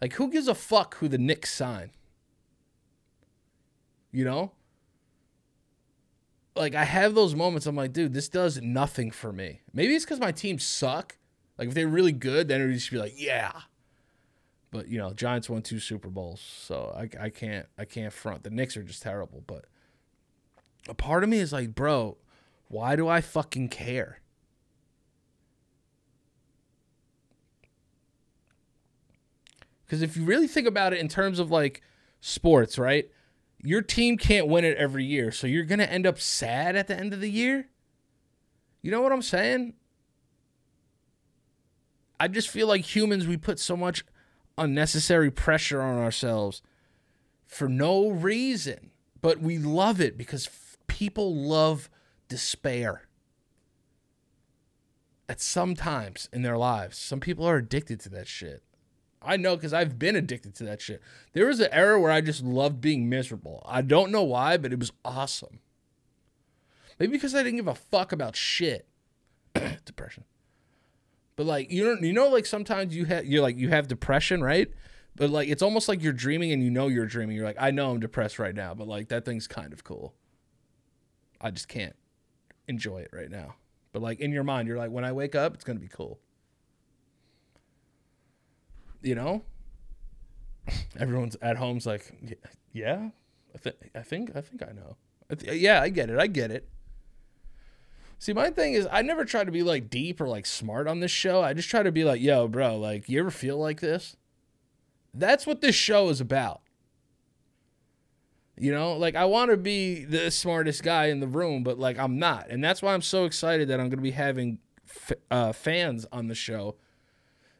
Like, 0.00 0.14
who 0.14 0.30
gives 0.30 0.48
a 0.48 0.54
fuck 0.54 0.96
who 0.96 1.08
the 1.08 1.18
Knicks 1.18 1.52
sign? 1.52 1.90
You 4.12 4.24
know? 4.24 4.52
Like, 6.54 6.74
I 6.74 6.84
have 6.84 7.14
those 7.14 7.34
moments. 7.34 7.66
I'm 7.66 7.76
like, 7.76 7.92
dude, 7.92 8.14
this 8.14 8.28
does 8.28 8.60
nothing 8.62 9.10
for 9.10 9.32
me. 9.32 9.60
Maybe 9.72 9.94
it's 9.94 10.04
because 10.04 10.20
my 10.20 10.32
teams 10.32 10.64
suck. 10.64 11.16
Like, 11.58 11.68
if 11.68 11.74
they're 11.74 11.88
really 11.88 12.12
good, 12.12 12.48
then 12.48 12.60
it 12.60 12.66
would 12.66 12.74
just 12.74 12.90
be 12.90 12.98
like, 12.98 13.14
yeah. 13.16 13.52
But 14.70 14.88
you 14.88 14.98
know, 14.98 15.12
Giants 15.12 15.48
won 15.48 15.62
two 15.62 15.80
Super 15.80 16.08
Bowls, 16.08 16.40
so 16.40 16.94
I, 16.94 17.08
I 17.24 17.30
can't 17.30 17.66
I 17.78 17.84
can't 17.84 18.12
front. 18.12 18.42
The 18.42 18.50
Knicks 18.50 18.76
are 18.76 18.82
just 18.82 19.02
terrible, 19.02 19.42
but 19.46 19.64
a 20.88 20.94
part 20.94 21.22
of 21.24 21.30
me 21.30 21.38
is 21.38 21.52
like, 21.52 21.74
bro, 21.74 22.18
why 22.68 22.96
do 22.96 23.08
I 23.08 23.20
fucking 23.20 23.68
care? 23.68 24.20
Because 29.84 30.02
if 30.02 30.16
you 30.16 30.24
really 30.24 30.48
think 30.48 30.66
about 30.66 30.92
it 30.92 30.98
in 30.98 31.08
terms 31.08 31.38
of 31.38 31.50
like 31.50 31.80
sports, 32.20 32.78
right? 32.78 33.08
Your 33.62 33.82
team 33.82 34.18
can't 34.18 34.48
win 34.48 34.64
it 34.64 34.76
every 34.76 35.04
year, 35.04 35.30
so 35.30 35.46
you're 35.46 35.64
going 35.64 35.78
to 35.78 35.90
end 35.90 36.06
up 36.06 36.18
sad 36.20 36.76
at 36.76 36.88
the 36.88 36.98
end 36.98 37.12
of 37.12 37.20
the 37.20 37.30
year. 37.30 37.68
You 38.82 38.90
know 38.90 39.00
what 39.00 39.12
I'm 39.12 39.22
saying? 39.22 39.74
I 42.18 42.28
just 42.28 42.48
feel 42.48 42.66
like 42.66 42.94
humans, 42.94 43.26
we 43.26 43.36
put 43.36 43.58
so 43.58 43.76
much 43.76 44.04
unnecessary 44.58 45.30
pressure 45.30 45.80
on 45.80 45.98
ourselves 45.98 46.62
for 47.46 47.68
no 47.68 48.08
reason, 48.08 48.90
but 49.20 49.40
we 49.40 49.58
love 49.58 50.00
it 50.00 50.16
because 50.16 50.46
f- 50.46 50.78
people 50.86 51.34
love 51.34 51.88
despair. 52.28 53.02
At 55.28 55.40
some 55.40 55.74
times 55.74 56.28
in 56.32 56.42
their 56.42 56.56
lives, 56.56 56.98
some 56.98 57.20
people 57.20 57.44
are 57.46 57.56
addicted 57.56 57.98
to 58.00 58.08
that 58.10 58.28
shit. 58.28 58.62
I 59.20 59.36
know 59.36 59.56
because 59.56 59.72
I've 59.72 59.98
been 59.98 60.14
addicted 60.14 60.54
to 60.56 60.64
that 60.64 60.80
shit. 60.80 61.02
There 61.32 61.46
was 61.46 61.58
an 61.58 61.68
era 61.72 62.00
where 62.00 62.12
I 62.12 62.20
just 62.20 62.44
loved 62.44 62.80
being 62.80 63.08
miserable. 63.08 63.62
I 63.66 63.82
don't 63.82 64.12
know 64.12 64.22
why, 64.22 64.56
but 64.56 64.72
it 64.72 64.78
was 64.78 64.92
awesome. 65.04 65.58
Maybe 66.98 67.12
because 67.12 67.34
I 67.34 67.42
didn't 67.42 67.56
give 67.56 67.66
a 67.66 67.74
fuck 67.74 68.12
about 68.12 68.36
shit. 68.36 68.86
Depression. 69.84 70.24
But 71.34 71.46
like 71.46 71.70
you 71.70 71.84
know, 71.84 72.00
you 72.00 72.12
know, 72.12 72.28
like 72.28 72.46
sometimes 72.46 72.96
you 72.96 73.04
have 73.06 73.26
you're 73.26 73.42
like 73.42 73.58
you 73.58 73.68
have 73.68 73.88
depression, 73.88 74.42
right? 74.42 74.68
But 75.14 75.30
like 75.30 75.48
it's 75.48 75.62
almost 75.62 75.88
like 75.88 76.02
you're 76.02 76.14
dreaming 76.14 76.52
and 76.52 76.62
you 76.62 76.70
know 76.70 76.88
you're 76.88 77.06
dreaming. 77.06 77.36
You're 77.36 77.44
like, 77.44 77.58
I 77.60 77.70
know 77.70 77.90
I'm 77.90 78.00
depressed 78.00 78.38
right 78.38 78.54
now, 78.54 78.74
but 78.74 78.88
like 78.88 79.08
that 79.08 79.24
thing's 79.26 79.46
kind 79.46 79.72
of 79.72 79.84
cool. 79.84 80.14
I 81.40 81.50
just 81.50 81.68
can't 81.68 81.94
enjoy 82.68 82.98
it 82.98 83.10
right 83.12 83.30
now. 83.30 83.54
But 83.92 84.02
like 84.02 84.20
in 84.20 84.32
your 84.32 84.44
mind, 84.44 84.68
you're 84.68 84.78
like, 84.78 84.90
when 84.90 85.04
I 85.04 85.12
wake 85.12 85.34
up, 85.34 85.54
it's 85.54 85.64
gonna 85.64 85.78
be 85.80 85.88
cool. 85.88 86.18
You 89.02 89.14
know? 89.14 89.44
Everyone's 90.98 91.36
at 91.40 91.56
home's 91.56 91.86
like, 91.86 92.12
yeah, 92.72 93.10
I, 93.54 93.58
th- 93.58 93.76
I 93.94 94.02
think 94.02 94.32
I 94.34 94.40
think 94.40 94.62
I 94.62 94.72
know. 94.72 94.96
I 95.30 95.34
th- 95.34 95.60
yeah, 95.60 95.80
I 95.80 95.88
get 95.88 96.10
it. 96.10 96.18
I 96.18 96.26
get 96.26 96.50
it. 96.50 96.68
See, 98.18 98.32
my 98.32 98.50
thing 98.50 98.72
is, 98.72 98.88
I 98.90 99.02
never 99.02 99.24
try 99.24 99.44
to 99.44 99.50
be 99.52 99.62
like 99.62 99.90
deep 99.90 100.20
or 100.20 100.28
like 100.28 100.46
smart 100.46 100.88
on 100.88 101.00
this 101.00 101.10
show. 101.10 101.42
I 101.42 101.52
just 101.52 101.68
try 101.68 101.82
to 101.82 101.92
be 101.92 102.04
like, 102.04 102.20
yo, 102.20 102.48
bro, 102.48 102.76
like, 102.76 103.08
you 103.08 103.18
ever 103.18 103.30
feel 103.30 103.58
like 103.58 103.80
this? 103.80 104.16
That's 105.12 105.46
what 105.46 105.60
this 105.60 105.74
show 105.74 106.08
is 106.08 106.20
about. 106.20 106.60
You 108.58 108.72
know, 108.72 108.94
like 108.94 109.16
I 109.16 109.26
want 109.26 109.50
to 109.50 109.56
be 109.56 110.04
the 110.04 110.30
smartest 110.30 110.82
guy 110.82 111.06
in 111.06 111.20
the 111.20 111.26
room, 111.26 111.62
but 111.62 111.78
like 111.78 111.98
I'm 111.98 112.18
not. 112.18 112.48
And 112.48 112.64
that's 112.64 112.80
why 112.80 112.94
I'm 112.94 113.02
so 113.02 113.24
excited 113.24 113.68
that 113.68 113.80
I'm 113.80 113.86
going 113.86 113.98
to 113.98 114.02
be 114.02 114.12
having 114.12 114.58
f- 114.88 115.12
uh, 115.30 115.52
fans 115.52 116.06
on 116.10 116.28
the 116.28 116.34
show 116.34 116.76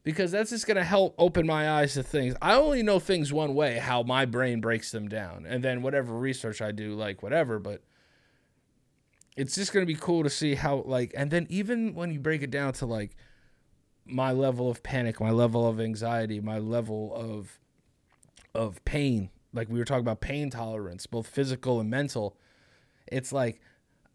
because 0.07 0.31
that's 0.31 0.51
just 0.51 0.67
going 0.67 0.77
to 0.77 0.85
help 0.85 1.17
open 1.19 1.47
my 1.47 1.69
eyes 1.69 1.95
to 1.95 2.03
things. 2.03 2.35
I 2.41 2.55
only 2.55 2.83
know 2.83 3.01
things 3.01 3.33
one 3.33 3.55
way, 3.55 3.79
how 3.79 4.05
my 4.05 4.25
brain 4.25 4.61
breaks 4.61 4.93
them 4.93 5.09
down. 5.09 5.45
And 5.47 5.65
then 5.65 5.83
whatever 5.83 6.15
research 6.15 6.63
I 6.63 6.71
do, 6.71 6.95
like 6.95 7.23
whatever, 7.23 7.59
but 7.59 7.83
it's 9.37 9.55
just 9.57 9.73
going 9.73 9.85
to 9.85 9.93
be 9.93 9.99
cool 10.01 10.23
to 10.23 10.31
see 10.31 10.55
how 10.55 10.77
like 10.87 11.13
and 11.17 11.31
then 11.31 11.47
even 11.51 11.95
when 11.95 12.11
you 12.11 12.19
break 12.19 12.43
it 12.43 12.51
down 12.51 12.73
to 12.75 12.87
like 12.87 13.17
my 14.05 14.33
level 14.33 14.71
of 14.71 14.83
panic, 14.83 15.21
my 15.21 15.31
level 15.31 15.69
of 15.69 15.81
anxiety, 15.81 16.41
my 16.41 16.59
level 16.59 17.13
of 17.15 17.59
of 18.55 18.83
pain, 18.85 19.29
like 19.57 19.69
we 19.69 19.79
were 19.79 19.85
talking 19.85 20.05
about 20.05 20.21
pain 20.21 20.51
tolerance, 20.51 21.07
both 21.07 21.27
physical 21.27 21.81
and 21.81 21.91
mental. 21.91 22.37
It's 23.07 23.33
like 23.33 23.61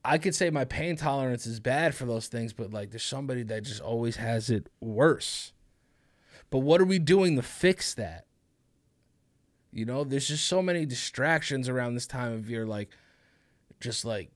I 0.03 0.17
could 0.17 0.33
say 0.35 0.49
my 0.49 0.65
pain 0.65 0.95
tolerance 0.95 1.45
is 1.45 1.59
bad 1.59 1.93
for 1.93 2.05
those 2.05 2.27
things, 2.27 2.53
but 2.53 2.71
like 2.71 2.91
there's 2.91 3.03
somebody 3.03 3.43
that 3.43 3.63
just 3.63 3.81
always 3.81 4.15
has 4.17 4.49
it 4.49 4.67
worse. 4.79 5.53
But 6.49 6.59
what 6.59 6.81
are 6.81 6.85
we 6.85 6.99
doing 6.99 7.35
to 7.35 7.41
fix 7.41 7.93
that? 7.95 8.25
You 9.71 9.85
know, 9.85 10.03
there's 10.03 10.27
just 10.27 10.47
so 10.47 10.61
many 10.61 10.85
distractions 10.85 11.69
around 11.69 11.93
this 11.93 12.07
time 12.07 12.33
of 12.33 12.49
year, 12.49 12.65
like 12.65 12.89
just 13.79 14.03
like 14.03 14.31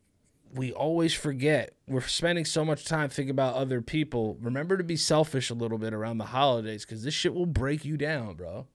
we 0.54 0.72
always 0.72 1.14
forget. 1.14 1.74
We're 1.88 2.02
spending 2.02 2.46
so 2.46 2.64
much 2.64 2.86
time 2.86 3.10
thinking 3.10 3.32
about 3.32 3.56
other 3.56 3.82
people. 3.82 4.38
Remember 4.40 4.78
to 4.78 4.84
be 4.84 4.96
selfish 4.96 5.50
a 5.50 5.56
little 5.56 5.78
bit 5.78 5.94
around 5.94 6.20
the 6.20 6.26
holidays 6.26 6.86
because 6.86 7.04
this 7.04 7.14
shit 7.14 7.34
will 7.34 7.46
break 7.46 7.84
you 7.84 7.98
down, 7.98 8.36
bro. 8.36 8.68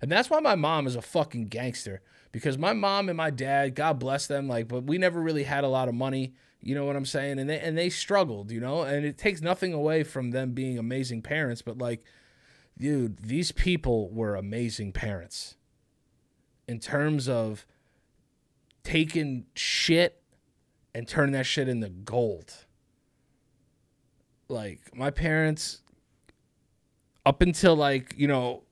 And 0.00 0.10
that's 0.10 0.30
why 0.30 0.40
my 0.40 0.54
mom 0.54 0.86
is 0.86 0.96
a 0.96 1.02
fucking 1.02 1.48
gangster. 1.48 2.00
Because 2.32 2.58
my 2.58 2.72
mom 2.72 3.08
and 3.08 3.16
my 3.16 3.30
dad, 3.30 3.74
God 3.74 3.98
bless 3.98 4.26
them, 4.26 4.48
like, 4.48 4.66
but 4.66 4.84
we 4.84 4.98
never 4.98 5.20
really 5.20 5.44
had 5.44 5.64
a 5.64 5.68
lot 5.68 5.88
of 5.88 5.94
money. 5.94 6.34
You 6.60 6.74
know 6.74 6.84
what 6.84 6.96
I'm 6.96 7.04
saying? 7.04 7.38
And 7.38 7.48
they 7.48 7.60
and 7.60 7.76
they 7.76 7.90
struggled, 7.90 8.50
you 8.50 8.60
know. 8.60 8.82
And 8.82 9.04
it 9.04 9.18
takes 9.18 9.40
nothing 9.40 9.72
away 9.72 10.02
from 10.02 10.30
them 10.30 10.52
being 10.52 10.78
amazing 10.78 11.22
parents, 11.22 11.62
but 11.62 11.78
like, 11.78 12.04
dude, 12.78 13.18
these 13.18 13.52
people 13.52 14.10
were 14.10 14.34
amazing 14.34 14.92
parents. 14.92 15.56
In 16.66 16.80
terms 16.80 17.28
of 17.28 17.66
taking 18.84 19.46
shit 19.54 20.22
and 20.94 21.08
turning 21.08 21.32
that 21.32 21.46
shit 21.46 21.68
into 21.68 21.88
gold. 21.88 22.52
Like 24.48 24.94
my 24.94 25.10
parents 25.10 25.80
up 27.26 27.42
until 27.42 27.74
like, 27.74 28.14
you 28.16 28.28
know, 28.28 28.62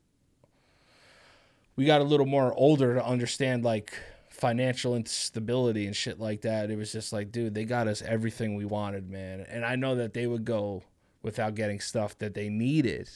we 1.77 1.85
got 1.85 2.01
a 2.01 2.05
little 2.05 2.27
more 2.27 2.53
older 2.55 2.95
to 2.95 3.05
understand 3.05 3.65
like 3.65 3.95
financial 4.29 4.97
instability 4.97 5.87
and 5.87 5.95
shit 5.97 6.19
like 6.19 6.43
that. 6.43 6.71
It 6.71 6.77
was 6.77 6.93
just 6.93 7.13
like, 7.13 7.33
dude, 7.33 7.55
they 7.55 7.65
got 7.65 7.89
us 7.89 8.03
everything 8.03 8.55
we 8.55 8.65
wanted, 8.65 9.09
man. 9.09 9.41
And 9.49 9.65
I 9.65 9.77
know 9.77 9.95
that 9.95 10.15
they 10.15 10.27
would 10.27 10.45
go 10.45 10.83
without 11.23 11.55
getting 11.55 11.81
stuff 11.81 12.19
that 12.19 12.35
they 12.35 12.49
needed 12.49 13.09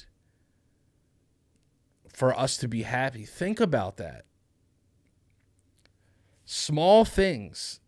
for 2.08 2.38
us 2.38 2.56
to 2.58 2.68
be 2.68 2.82
happy. 2.82 3.24
Think 3.24 3.60
about 3.60 3.96
that. 3.96 4.24
Small 6.44 7.04
things 7.04 7.80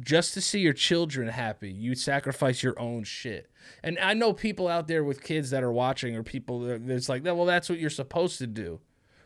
just 0.00 0.34
to 0.34 0.40
see 0.40 0.60
your 0.60 0.72
children 0.72 1.28
happy, 1.28 1.70
you 1.70 1.94
sacrifice 1.94 2.62
your 2.62 2.78
own 2.78 3.04
shit. 3.04 3.50
And 3.82 3.98
I 3.98 4.14
know 4.14 4.32
people 4.32 4.68
out 4.68 4.86
there 4.86 5.02
with 5.02 5.22
kids 5.22 5.50
that 5.50 5.62
are 5.62 5.72
watching 5.72 6.14
or 6.16 6.22
people 6.22 6.60
that's 6.60 7.08
like, 7.08 7.24
well, 7.24 7.44
that's 7.44 7.68
what 7.68 7.78
you're 7.78 7.90
supposed 7.90 8.38
to 8.38 8.46
do. 8.46 8.80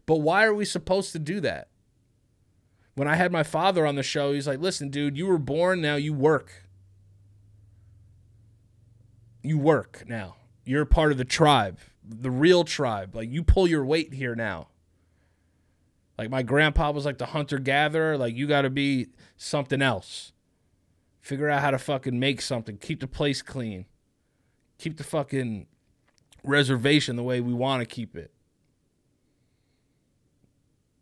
But 0.07 0.17
why 0.17 0.45
are 0.45 0.55
we 0.55 0.65
supposed 0.65 1.13
to 1.13 1.19
do 1.19 1.41
that? 1.41 1.69
When 2.95 3.09
I 3.09 3.17
had 3.17 3.33
my 3.33 3.43
father 3.43 3.87
on 3.87 3.95
the 3.95 4.03
show, 4.03 4.33
he's 4.33 4.47
like, 4.47 4.61
listen, 4.61 4.91
dude, 4.91 5.17
you 5.17 5.27
were 5.27 5.39
born, 5.39 5.81
now 5.81 5.97
you 5.97 6.13
work. 6.13 6.65
You 9.43 9.59
work 9.59 10.05
now. 10.07 10.37
You're 10.65 10.85
part 10.85 11.11
of 11.11 11.19
the 11.19 11.25
tribe, 11.25 11.79
the 12.05 12.31
real 12.31 12.65
tribe. 12.65 13.15
Like, 13.15 13.31
you 13.31 13.43
pull 13.43 13.67
your 13.67 13.85
weight 13.85 14.15
here 14.15 14.35
now. 14.35 14.69
Like, 16.19 16.31
my 16.31 16.43
grandpa 16.43 16.91
was 16.91 17.05
like 17.05 17.19
the 17.19 17.27
hunter 17.27 17.59
gatherer. 17.59 18.17
Like, 18.17 18.37
you 18.37 18.47
got 18.47 18.63
to 18.63 18.71
be 18.71 19.09
something 19.37 19.83
else. 19.83 20.33
Figure 21.21 21.49
out 21.49 21.63
how 21.63 21.71
to 21.71 21.79
fucking 21.79 22.19
make 22.19 22.41
something. 22.43 22.77
Keep 22.77 23.01
the 23.01 23.07
place 23.09 23.43
clean. 23.43 23.87
Keep 24.79 24.99
the 24.99 25.05
fucking 25.05 25.67
reservation 26.45 27.17
the 27.17 27.23
way 27.23 27.41
we 27.41 27.55
want 27.55 27.81
to 27.81 27.87
keep 27.87 28.17
it. 28.17 28.33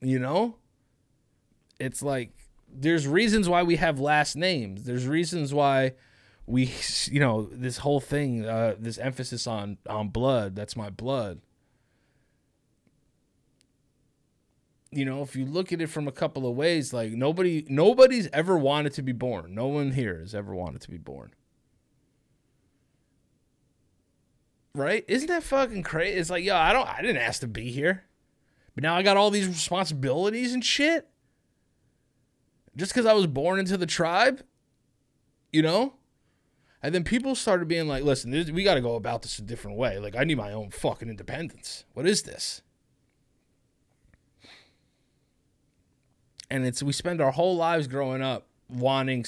You 0.01 0.19
know? 0.19 0.57
It's 1.79 2.03
like 2.03 2.33
there's 2.73 3.07
reasons 3.07 3.49
why 3.49 3.63
we 3.63 3.77
have 3.77 3.99
last 3.99 4.37
names. 4.37 4.85
There's 4.85 5.07
reasons 5.07 5.53
why 5.53 5.95
we 6.47 6.73
you 7.11 7.21
know, 7.21 7.49
this 7.51 7.79
whole 7.79 8.01
thing 8.01 8.45
uh 8.45 8.77
this 8.79 8.99
emphasis 8.99 9.47
on 9.47 9.79
on 9.89 10.09
blood, 10.09 10.55
that's 10.55 10.77
my 10.77 10.91
blood. 10.91 11.41
You 14.93 15.05
know, 15.05 15.23
if 15.23 15.37
you 15.37 15.45
look 15.47 15.73
at 15.73 15.81
it 15.81 15.87
from 15.87 16.09
a 16.09 16.13
couple 16.13 16.49
of 16.49 16.57
ways, 16.57 16.93
like 16.93 17.13
nobody 17.13 17.65
nobody's 17.69 18.29
ever 18.33 18.59
wanted 18.59 18.93
to 18.95 19.03
be 19.03 19.13
born. 19.13 19.55
No 19.55 19.69
one 19.69 19.93
here 19.93 20.19
has 20.19 20.35
ever 20.35 20.55
wanted 20.55 20.81
to 20.83 20.91
be 20.91 20.99
born. 20.99 21.33
Right? 24.75 25.05
Isn't 25.09 25.29
that 25.29 25.43
fucking 25.43 25.83
crazy? 25.83 26.17
It's 26.17 26.31
like, 26.31 26.45
yo, 26.45 26.57
I 26.57 26.73
don't 26.73 26.89
I 26.89 27.03
didn't 27.03 27.23
ask 27.23 27.41
to 27.41 27.49
be 27.49 27.71
here. 27.71 28.05
But 28.81 28.89
now 28.89 28.97
I 28.97 29.03
got 29.03 29.19
all 29.19 29.31
these 29.31 29.47
responsibilities 29.47 30.55
and 30.55 30.65
shit. 30.65 31.07
Just 32.75 32.95
because 32.95 33.05
I 33.05 33.13
was 33.13 33.27
born 33.27 33.59
into 33.59 33.77
the 33.77 33.85
tribe, 33.85 34.43
you 35.53 35.61
know? 35.61 35.97
And 36.83 36.95
then 36.95 37.05
people 37.05 37.35
started 37.35 37.69
being 37.69 37.89
like, 37.89 38.05
listen, 38.05 38.31
we 38.31 38.63
got 38.65 38.77
to 38.77 38.81
go 38.81 38.95
about 38.95 39.21
this 39.21 39.39
a 39.39 39.43
different 39.43 39.77
way. 39.77 39.99
Like, 39.99 40.17
I 40.17 40.25
need 40.25 40.39
my 40.39 40.53
own 40.53 40.71
fucking 40.71 41.11
independence. 41.11 41.85
What 41.93 42.07
is 42.07 42.23
this? 42.23 42.63
And 46.51 46.65
it's, 46.65 46.83
we 46.83 46.95
spend 46.95 47.21
our 47.21 47.33
whole 47.33 47.57
lives 47.57 47.87
growing 47.87 48.23
up 48.23 48.47
wanting, 48.71 49.27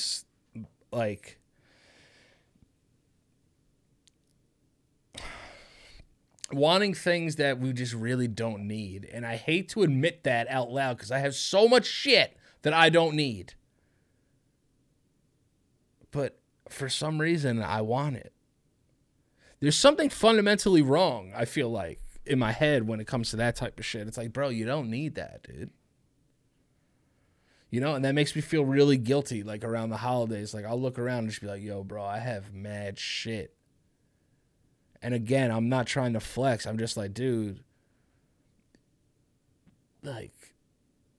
like, 0.91 1.39
wanting 6.53 6.95
things 6.95 7.37
that 7.37 7.59
we 7.59 7.73
just 7.73 7.95
really 7.95 8.29
don't 8.29 8.67
need. 8.67 9.09
And 9.13 9.27
I 9.27 9.37
hate 9.37 9.69
to 9.71 9.83
admit 9.83 10.25
that 10.25 10.47
out 10.49 10.71
loud 10.71 10.97
because 10.97 11.11
I 11.11 11.19
have 11.19 11.35
so 11.35 11.69
much 11.69 11.87
shit 11.87 12.37
that 12.63 12.73
I 12.73 12.89
don't 12.89 13.15
need. 13.15 13.55
But 16.11 16.39
for 16.69 16.89
some 16.89 17.21
reason, 17.21 17.63
I 17.63 17.81
want 17.81 18.17
it. 18.17 18.33
There's 19.61 19.77
something 19.77 20.11
fundamentally 20.11 20.83
wrong, 20.83 21.33
I 21.37 21.45
feel 21.45 21.71
like, 21.71 22.01
in 22.27 22.39
my 22.39 22.53
head 22.53 22.87
when 22.87 23.01
it 23.01 23.07
comes 23.07 23.31
to 23.31 23.37
that 23.37 23.57
type 23.57 23.79
of 23.79 23.87
shit. 23.87 24.09
It's 24.09 24.19
like, 24.19 24.33
bro, 24.33 24.49
you 24.49 24.67
don't 24.67 24.91
need 24.91 25.15
that, 25.15 25.45
dude. 25.45 25.71
You 27.71 27.81
know, 27.81 27.95
and 27.95 28.05
that 28.05 28.15
makes 28.15 28.35
me 28.35 28.43
feel 28.43 28.65
really 28.65 28.99
guilty, 28.99 29.43
like 29.43 29.65
around 29.65 29.91
the 29.91 29.97
holidays. 29.97 30.53
Like, 30.53 30.67
I'll 30.67 30.81
look 30.81 30.99
around 30.99 31.21
and 31.21 31.29
just 31.31 31.41
be 31.41 31.47
like, 31.47 31.63
yo, 31.63 31.83
bro, 31.85 32.05
I 32.05 32.19
have 32.19 32.53
mad 32.53 32.99
shit 32.99 33.55
and 35.03 35.15
again, 35.15 35.51
I'm 35.51 35.69
not 35.69 35.87
trying 35.87 36.13
to 36.13 36.21
flex. 36.21 36.67
I'm 36.67 36.79
just 36.79 36.97
like, 36.97 37.13
dude, 37.13 37.61
like, 40.03 40.55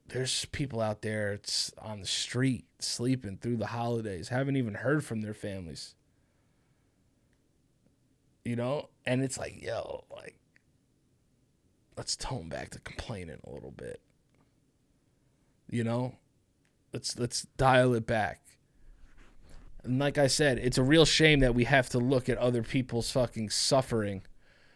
there's 0.08 0.46
people 0.46 0.80
out 0.80 1.02
there 1.02 1.34
it's 1.34 1.74
on 1.78 2.00
the 2.00 2.08
street 2.08 2.65
sleeping 2.80 3.38
through 3.38 3.58
the 3.58 3.67
holidays, 3.67 4.30
haven't 4.30 4.56
even 4.56 4.76
heard 4.76 5.04
from 5.04 5.22
their 5.22 5.34
families. 5.34 5.96
You 8.46 8.56
know? 8.56 8.89
And 9.06 9.24
it's 9.24 9.38
like, 9.38 9.62
yo, 9.62 10.06
like, 10.13 10.38
let's 11.98 12.15
tone 12.15 12.50
back 12.50 12.72
the 12.72 12.80
complaining 12.80 13.39
a 13.46 13.50
little 13.50 13.72
bit. 13.72 14.00
You 15.69 15.84
know? 15.84 16.15
Let's 16.93 17.17
let's 17.17 17.48
dial 17.58 17.96
it 17.96 18.06
back. 18.06 18.43
And 19.84 20.00
like 20.00 20.17
I 20.17 20.28
said, 20.28 20.60
it's 20.60 20.78
a 20.78 20.84
real 20.84 21.06
shame 21.06 21.39
that 21.39 21.56
we 21.56 21.65
have 21.65 21.89
to 21.89 22.00
look 22.00 22.30
at 22.30 22.38
other 22.38 22.63
people's 22.63 23.12
fucking 23.12 23.50
suffering 23.50 24.24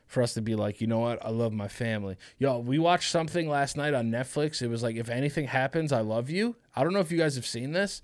for 0.06 0.24
us 0.24 0.34
to 0.34 0.41
be 0.41 0.56
like, 0.56 0.80
you 0.82 0.88
know 0.88 1.00
what? 1.00 1.24
I 1.26 1.30
love 1.30 1.54
my 1.54 1.67
family. 1.67 2.17
Yo, 2.38 2.60
we 2.60 2.80
watched 2.80 3.12
something 3.12 3.50
last 3.50 3.76
night 3.76 3.93
on 3.93 4.10
Netflix. 4.10 4.62
It 4.62 4.70
was 4.70 4.82
like, 4.82 4.96
if 4.96 5.10
anything 5.10 5.48
happens, 5.48 5.91
I 5.91 6.02
love 6.02 6.30
you. 6.30 6.56
I 6.76 6.84
don't 6.84 6.93
know 6.93 7.00
if 7.00 7.12
you 7.12 7.17
guys 7.17 7.36
have 7.36 7.46
seen 7.46 7.74
this, 7.74 8.02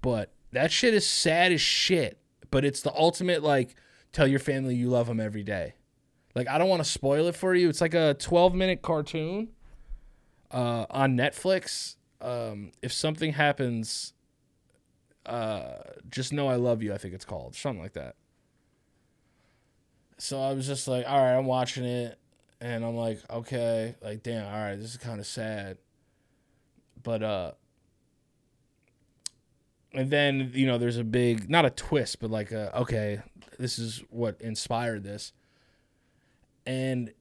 but 0.00 0.32
that 0.52 0.72
shit 0.72 0.94
is 0.94 1.06
sad 1.06 1.52
as 1.52 1.60
shit. 1.60 2.18
But 2.50 2.64
it's 2.64 2.80
the 2.80 2.94
ultimate, 2.94 3.42
like, 3.42 3.74
tell 4.12 4.26
your 4.26 4.38
family 4.38 4.74
you 4.74 4.88
love 4.88 5.06
them 5.08 5.20
every 5.20 5.42
day. 5.42 5.74
Like, 6.34 6.48
I 6.48 6.56
don't 6.56 6.68
want 6.68 6.82
to 6.82 6.88
spoil 6.88 7.26
it 7.26 7.34
for 7.34 7.54
you. 7.54 7.68
It's 7.68 7.80
like 7.80 7.94
a 7.94 8.14
12 8.14 8.54
minute 8.54 8.80
cartoon 8.80 9.48
uh, 10.50 10.86
on 10.88 11.16
Netflix. 11.16 11.96
Um, 12.20 12.72
if 12.80 12.92
something 12.92 13.34
happens 13.34 14.13
uh, 15.26 15.74
just 16.10 16.32
know 16.32 16.48
I 16.48 16.56
love 16.56 16.82
you. 16.82 16.92
I 16.92 16.98
think 16.98 17.14
it's 17.14 17.24
called 17.24 17.54
something 17.54 17.82
like 17.82 17.94
that. 17.94 18.16
So 20.18 20.40
I 20.40 20.52
was 20.52 20.66
just 20.66 20.86
like, 20.86 21.04
all 21.08 21.18
right, 21.18 21.36
I'm 21.36 21.46
watching 21.46 21.84
it, 21.84 22.18
and 22.60 22.84
I'm 22.84 22.96
like, 22.96 23.20
okay, 23.30 23.94
like 24.02 24.22
damn, 24.22 24.46
all 24.46 24.52
right, 24.52 24.76
this 24.76 24.90
is 24.90 24.96
kind 24.96 25.20
of 25.20 25.26
sad, 25.26 25.78
but 27.02 27.22
uh, 27.22 27.52
and 29.92 30.10
then 30.10 30.50
you 30.54 30.66
know, 30.66 30.78
there's 30.78 30.98
a 30.98 31.04
big, 31.04 31.48
not 31.50 31.64
a 31.64 31.70
twist, 31.70 32.20
but 32.20 32.30
like 32.30 32.52
a 32.52 32.76
okay, 32.80 33.22
this 33.58 33.78
is 33.78 34.02
what 34.10 34.40
inspired 34.40 35.04
this, 35.04 35.32
and 36.66 37.12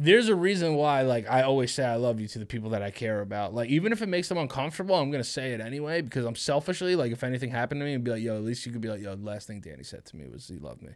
there's 0.00 0.28
a 0.28 0.34
reason 0.34 0.74
why 0.74 1.02
like 1.02 1.28
I 1.28 1.42
always 1.42 1.72
say 1.72 1.84
I 1.84 1.96
love 1.96 2.20
you 2.20 2.28
to 2.28 2.38
the 2.38 2.46
people 2.46 2.70
that 2.70 2.82
I 2.82 2.90
care 2.90 3.20
about. 3.20 3.54
Like 3.54 3.68
even 3.70 3.92
if 3.92 4.02
it 4.02 4.08
makes 4.08 4.28
them 4.28 4.38
uncomfortable, 4.38 4.94
I'm 4.94 5.10
gonna 5.10 5.24
say 5.24 5.52
it 5.52 5.60
anyway 5.60 6.00
because 6.00 6.24
I'm 6.24 6.36
selfishly 6.36 6.96
like 6.96 7.12
if 7.12 7.24
anything 7.24 7.50
happened 7.50 7.80
to 7.80 7.84
me 7.84 7.94
and 7.94 8.04
be 8.04 8.12
like, 8.12 8.22
yo, 8.22 8.36
at 8.36 8.42
least 8.42 8.64
you 8.64 8.72
could 8.72 8.80
be 8.80 8.88
like, 8.88 9.00
yo, 9.00 9.14
the 9.16 9.24
last 9.24 9.46
thing 9.46 9.60
Danny 9.60 9.82
said 9.82 10.04
to 10.06 10.16
me 10.16 10.28
was 10.28 10.48
he 10.48 10.58
loved 10.58 10.82
me. 10.82 10.92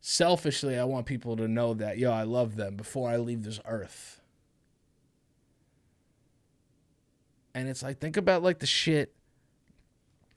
Selfishly, 0.00 0.78
I 0.78 0.84
want 0.84 1.06
people 1.06 1.36
to 1.36 1.46
know 1.46 1.74
that, 1.74 1.96
yo, 1.96 2.10
I 2.10 2.24
love 2.24 2.56
them 2.56 2.76
before 2.76 3.08
I 3.08 3.16
leave 3.18 3.44
this 3.44 3.60
earth. 3.64 4.20
And 7.54 7.68
it's 7.68 7.82
like 7.82 7.98
think 7.98 8.16
about 8.16 8.42
like 8.42 8.58
the 8.58 8.66
shit 8.66 9.14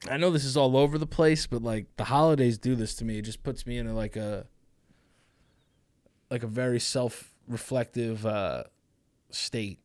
I 0.08 0.18
know 0.18 0.30
this 0.30 0.44
is 0.44 0.56
all 0.56 0.76
over 0.76 0.98
the 0.98 1.06
place, 1.06 1.46
but 1.46 1.62
like 1.62 1.86
the 1.96 2.04
holidays 2.04 2.58
do 2.58 2.74
this 2.74 2.94
to 2.96 3.04
me. 3.04 3.18
It 3.18 3.22
just 3.22 3.42
puts 3.42 3.66
me 3.66 3.78
in 3.78 3.92
like 3.94 4.16
a 4.16 4.46
like 6.30 6.42
a 6.42 6.48
very 6.48 6.80
self-reflective 6.80 8.26
uh, 8.26 8.64
state. 9.30 9.78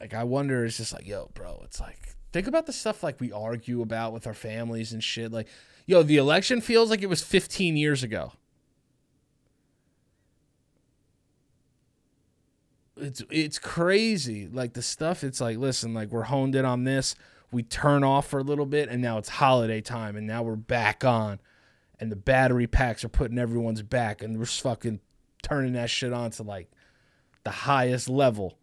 Like 0.00 0.14
I 0.14 0.24
wonder, 0.24 0.64
it's 0.64 0.76
just 0.76 0.92
like, 0.92 1.06
yo, 1.06 1.30
bro, 1.34 1.60
it's 1.64 1.80
like 1.80 2.16
think 2.32 2.46
about 2.46 2.66
the 2.66 2.72
stuff 2.72 3.02
like 3.02 3.18
we 3.18 3.32
argue 3.32 3.80
about 3.80 4.12
with 4.12 4.26
our 4.26 4.34
families 4.34 4.92
and 4.92 5.02
shit. 5.02 5.32
Like, 5.32 5.48
yo, 5.86 6.02
the 6.02 6.18
election 6.18 6.60
feels 6.60 6.90
like 6.90 7.02
it 7.02 7.08
was 7.08 7.22
15 7.22 7.76
years 7.76 8.02
ago. 8.02 8.32
It's 12.98 13.22
it's 13.30 13.58
crazy. 13.58 14.48
Like 14.48 14.74
the 14.74 14.82
stuff, 14.82 15.24
it's 15.24 15.40
like, 15.40 15.58
listen, 15.58 15.94
like 15.94 16.10
we're 16.10 16.24
honed 16.24 16.54
in 16.54 16.64
on 16.64 16.84
this. 16.84 17.14
We 17.50 17.62
turn 17.62 18.04
off 18.04 18.26
for 18.26 18.40
a 18.40 18.42
little 18.42 18.66
bit, 18.66 18.88
and 18.88 19.00
now 19.00 19.18
it's 19.18 19.28
holiday 19.28 19.80
time, 19.80 20.16
and 20.16 20.26
now 20.26 20.42
we're 20.42 20.56
back 20.56 21.04
on 21.04 21.38
and 21.98 22.10
the 22.12 22.16
battery 22.16 22.66
packs 22.66 23.04
are 23.04 23.08
putting 23.08 23.38
everyone's 23.38 23.82
back 23.82 24.22
and 24.22 24.38
we're 24.38 24.44
fucking 24.44 25.00
turning 25.42 25.72
that 25.74 25.90
shit 25.90 26.12
on 26.12 26.30
to 26.32 26.42
like 26.42 26.70
the 27.44 27.50
highest 27.50 28.08
level. 28.08 28.58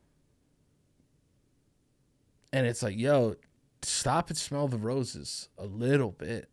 And 2.51 2.67
it's 2.67 2.83
like, 2.83 2.97
yo, 2.97 3.35
stop 3.81 4.29
and 4.29 4.37
smell 4.37 4.67
the 4.67 4.77
roses 4.77 5.49
a 5.57 5.65
little 5.65 6.11
bit. 6.11 6.49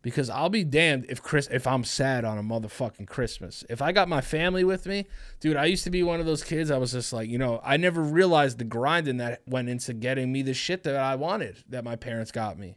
Because 0.00 0.30
I'll 0.30 0.48
be 0.48 0.64
damned 0.64 1.06
if 1.08 1.22
Chris 1.22 1.48
if 1.50 1.66
I'm 1.66 1.84
sad 1.84 2.24
on 2.24 2.38
a 2.38 2.42
motherfucking 2.42 3.08
Christmas. 3.08 3.64
If 3.68 3.82
I 3.82 3.92
got 3.92 4.08
my 4.08 4.20
family 4.20 4.64
with 4.64 4.86
me, 4.86 5.06
dude, 5.40 5.56
I 5.56 5.66
used 5.66 5.84
to 5.84 5.90
be 5.90 6.02
one 6.02 6.18
of 6.20 6.26
those 6.26 6.42
kids. 6.42 6.70
I 6.70 6.78
was 6.78 6.92
just 6.92 7.12
like, 7.12 7.28
you 7.28 7.36
know, 7.36 7.60
I 7.62 7.76
never 7.76 8.00
realized 8.00 8.58
the 8.58 8.64
grinding 8.64 9.18
that 9.18 9.42
went 9.46 9.68
into 9.68 9.92
getting 9.92 10.32
me 10.32 10.42
the 10.42 10.54
shit 10.54 10.84
that 10.84 10.96
I 10.96 11.16
wanted 11.16 11.62
that 11.68 11.84
my 11.84 11.96
parents 11.96 12.30
got 12.30 12.58
me 12.58 12.76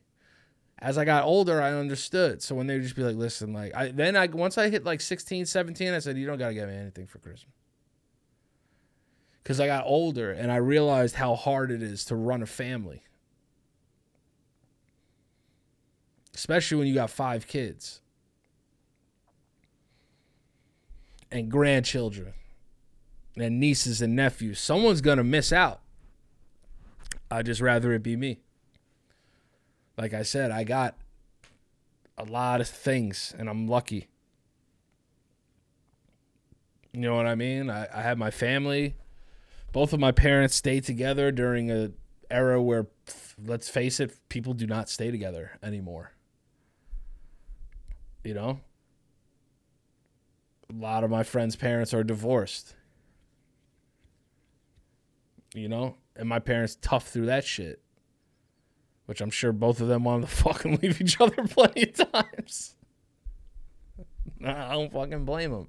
as 0.82 0.98
I 0.98 1.06
got 1.06 1.26
older, 1.26 1.62
I 1.62 1.74
understood. 1.74 2.42
So 2.42 2.56
when 2.56 2.68
they 2.68 2.74
would 2.74 2.84
just 2.84 2.96
be 2.96 3.04
like, 3.04 3.16
listen, 3.16 3.54
like, 3.54 3.76
I 3.76 3.90
then 3.90 4.16
I 4.16 4.28
once 4.28 4.58
I 4.58 4.70
hit 4.70 4.84
like 4.84 5.02
16, 5.02 5.46
17, 5.46 5.94
I 5.94 6.00
said, 6.00 6.18
you 6.18 6.26
don't 6.26 6.38
got 6.38 6.50
to 6.50 6.54
get 6.54 6.68
me 6.68 6.76
anything 6.76 7.08
for 7.08 7.20
Christmas. 7.20 7.54
Because 9.44 9.60
I 9.60 9.68
got 9.68 9.86
older 9.86 10.32
and 10.32 10.52
I 10.52 10.58
realized 10.58 11.16
how 11.16 11.36
hard 11.36 11.72
it 11.72 11.82
is 11.82 12.06
to 12.06 12.16
run 12.16 12.42
a 12.44 12.46
family. 12.46 13.04
Especially 16.34 16.78
when 16.78 16.88
you 16.88 16.94
got 16.94 17.10
five 17.10 17.48
kids. 17.48 18.02
and 21.32 21.50
grandchildren 21.50 22.34
and 23.38 23.60
nieces 23.60 24.02
and 24.02 24.16
nephews. 24.16 24.60
Someone's 24.60 25.02
going 25.02 25.18
to 25.18 25.24
miss 25.24 25.54
out. 25.54 25.80
I'd 27.30 27.46
just 27.46 27.62
rather 27.62 27.94
it 27.94 28.04
be 28.04 28.18
me. 28.18 28.42
Like 29.98 30.14
I 30.14 30.24
said, 30.24 30.52
I 30.52 30.64
got 30.64 30.96
a 32.18 32.24
lot 32.24 32.62
of 32.62 32.68
things 32.68 33.34
and 33.38 33.50
I'm 33.50 33.68
lucky. 33.68 34.08
You 36.92 37.02
know 37.02 37.16
what 37.16 37.26
I 37.26 37.36
mean? 37.36 37.70
I, 37.70 37.88
I 37.94 38.02
have 38.02 38.18
my 38.18 38.32
family. 38.32 38.96
Both 39.72 39.94
of 39.94 40.00
my 40.00 40.12
parents 40.12 40.56
stayed 40.56 40.84
together 40.84 41.32
during 41.32 41.72
a 41.72 41.92
era 42.30 42.62
where, 42.62 42.88
let's 43.44 43.70
face 43.70 44.00
it, 44.00 44.18
people 44.30 44.54
do 44.54 44.68
not 44.68 44.90
stay 44.90 45.12
together 45.12 45.58
anymore. 45.64 46.14
You 48.24 48.34
know? 48.34 48.60
A 50.70 50.74
lot 50.74 51.04
of 51.04 51.10
my 51.10 51.24
friends' 51.24 51.56
parents 51.56 51.94
are 51.94 52.04
divorced. 52.04 52.76
You 55.54 55.70
know? 55.70 55.96
And 56.16 56.28
my 56.28 56.40
parents 56.40 56.78
tough 56.82 57.08
through 57.08 57.28
that 57.28 57.46
shit. 57.46 57.82
Which 59.12 59.20
I'm 59.20 59.30
sure 59.30 59.52
both 59.52 59.82
of 59.82 59.90
them 59.90 60.06
wanted 60.06 60.30
to 60.30 60.36
fucking 60.36 60.80
leave 60.82 61.02
each 61.02 61.20
other 61.20 61.46
plenty 61.46 61.84
of 61.84 62.12
times. 62.14 62.76
I 64.46 64.72
don't 64.72 64.90
fucking 64.90 65.26
blame 65.26 65.52
them. 65.52 65.68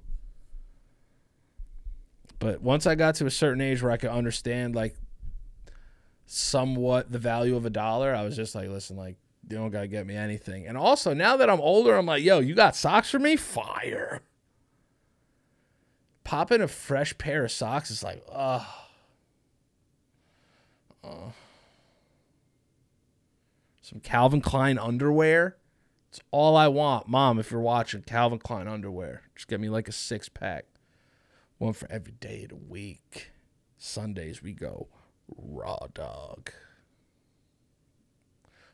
But 2.39 2.61
once 2.61 2.87
I 2.87 2.95
got 2.95 3.15
to 3.15 3.25
a 3.25 3.29
certain 3.29 3.59
age 3.59 3.83
where 3.83 3.91
I 3.91 3.97
could 3.97 4.11
understand 4.11 4.75
like 4.75 4.95
somewhat 6.25 7.11
the 7.11 7.19
value 7.19 7.57
of 7.57 7.65
a 7.65 7.69
dollar, 7.69 8.15
I 8.15 8.23
was 8.23 8.37
just 8.37 8.55
like, 8.55 8.69
listen, 8.69 8.95
like 8.95 9.17
you 9.49 9.57
don't 9.57 9.71
gotta 9.71 9.89
get 9.89 10.07
me 10.07 10.15
anything. 10.15 10.65
And 10.65 10.77
also 10.77 11.13
now 11.13 11.35
that 11.35 11.49
I'm 11.49 11.59
older, 11.59 11.97
I'm 11.97 12.05
like, 12.05 12.23
yo, 12.23 12.39
you 12.39 12.55
got 12.55 12.77
socks 12.77 13.09
for 13.09 13.19
me? 13.19 13.35
Fire. 13.35 14.21
Popping 16.23 16.61
a 16.61 16.69
fresh 16.69 17.17
pair 17.17 17.43
of 17.43 17.51
socks 17.51 17.91
is 17.91 18.05
like, 18.05 18.23
ugh. 18.31 18.65
Uh, 21.03 21.31
some 23.93 24.01
Calvin 24.01 24.41
Klein 24.41 24.79
underwear. 24.79 25.57
It's 26.09 26.19
all 26.31 26.57
I 26.57 26.67
want. 26.67 27.07
Mom, 27.07 27.37
if 27.37 27.51
you're 27.51 27.61
watching, 27.61 28.01
Calvin 28.01 28.39
Klein 28.39 28.67
underwear. 28.67 29.21
Just 29.35 29.47
get 29.47 29.59
me 29.59 29.69
like 29.69 29.87
a 29.87 29.91
six 29.91 30.29
pack. 30.29 30.65
One 31.59 31.73
for 31.73 31.89
every 31.91 32.13
day 32.13 32.43
of 32.43 32.49
the 32.49 32.55
week. 32.55 33.31
Sundays 33.77 34.41
we 34.41 34.53
go 34.53 34.87
raw 35.37 35.87
dog. 35.93 36.51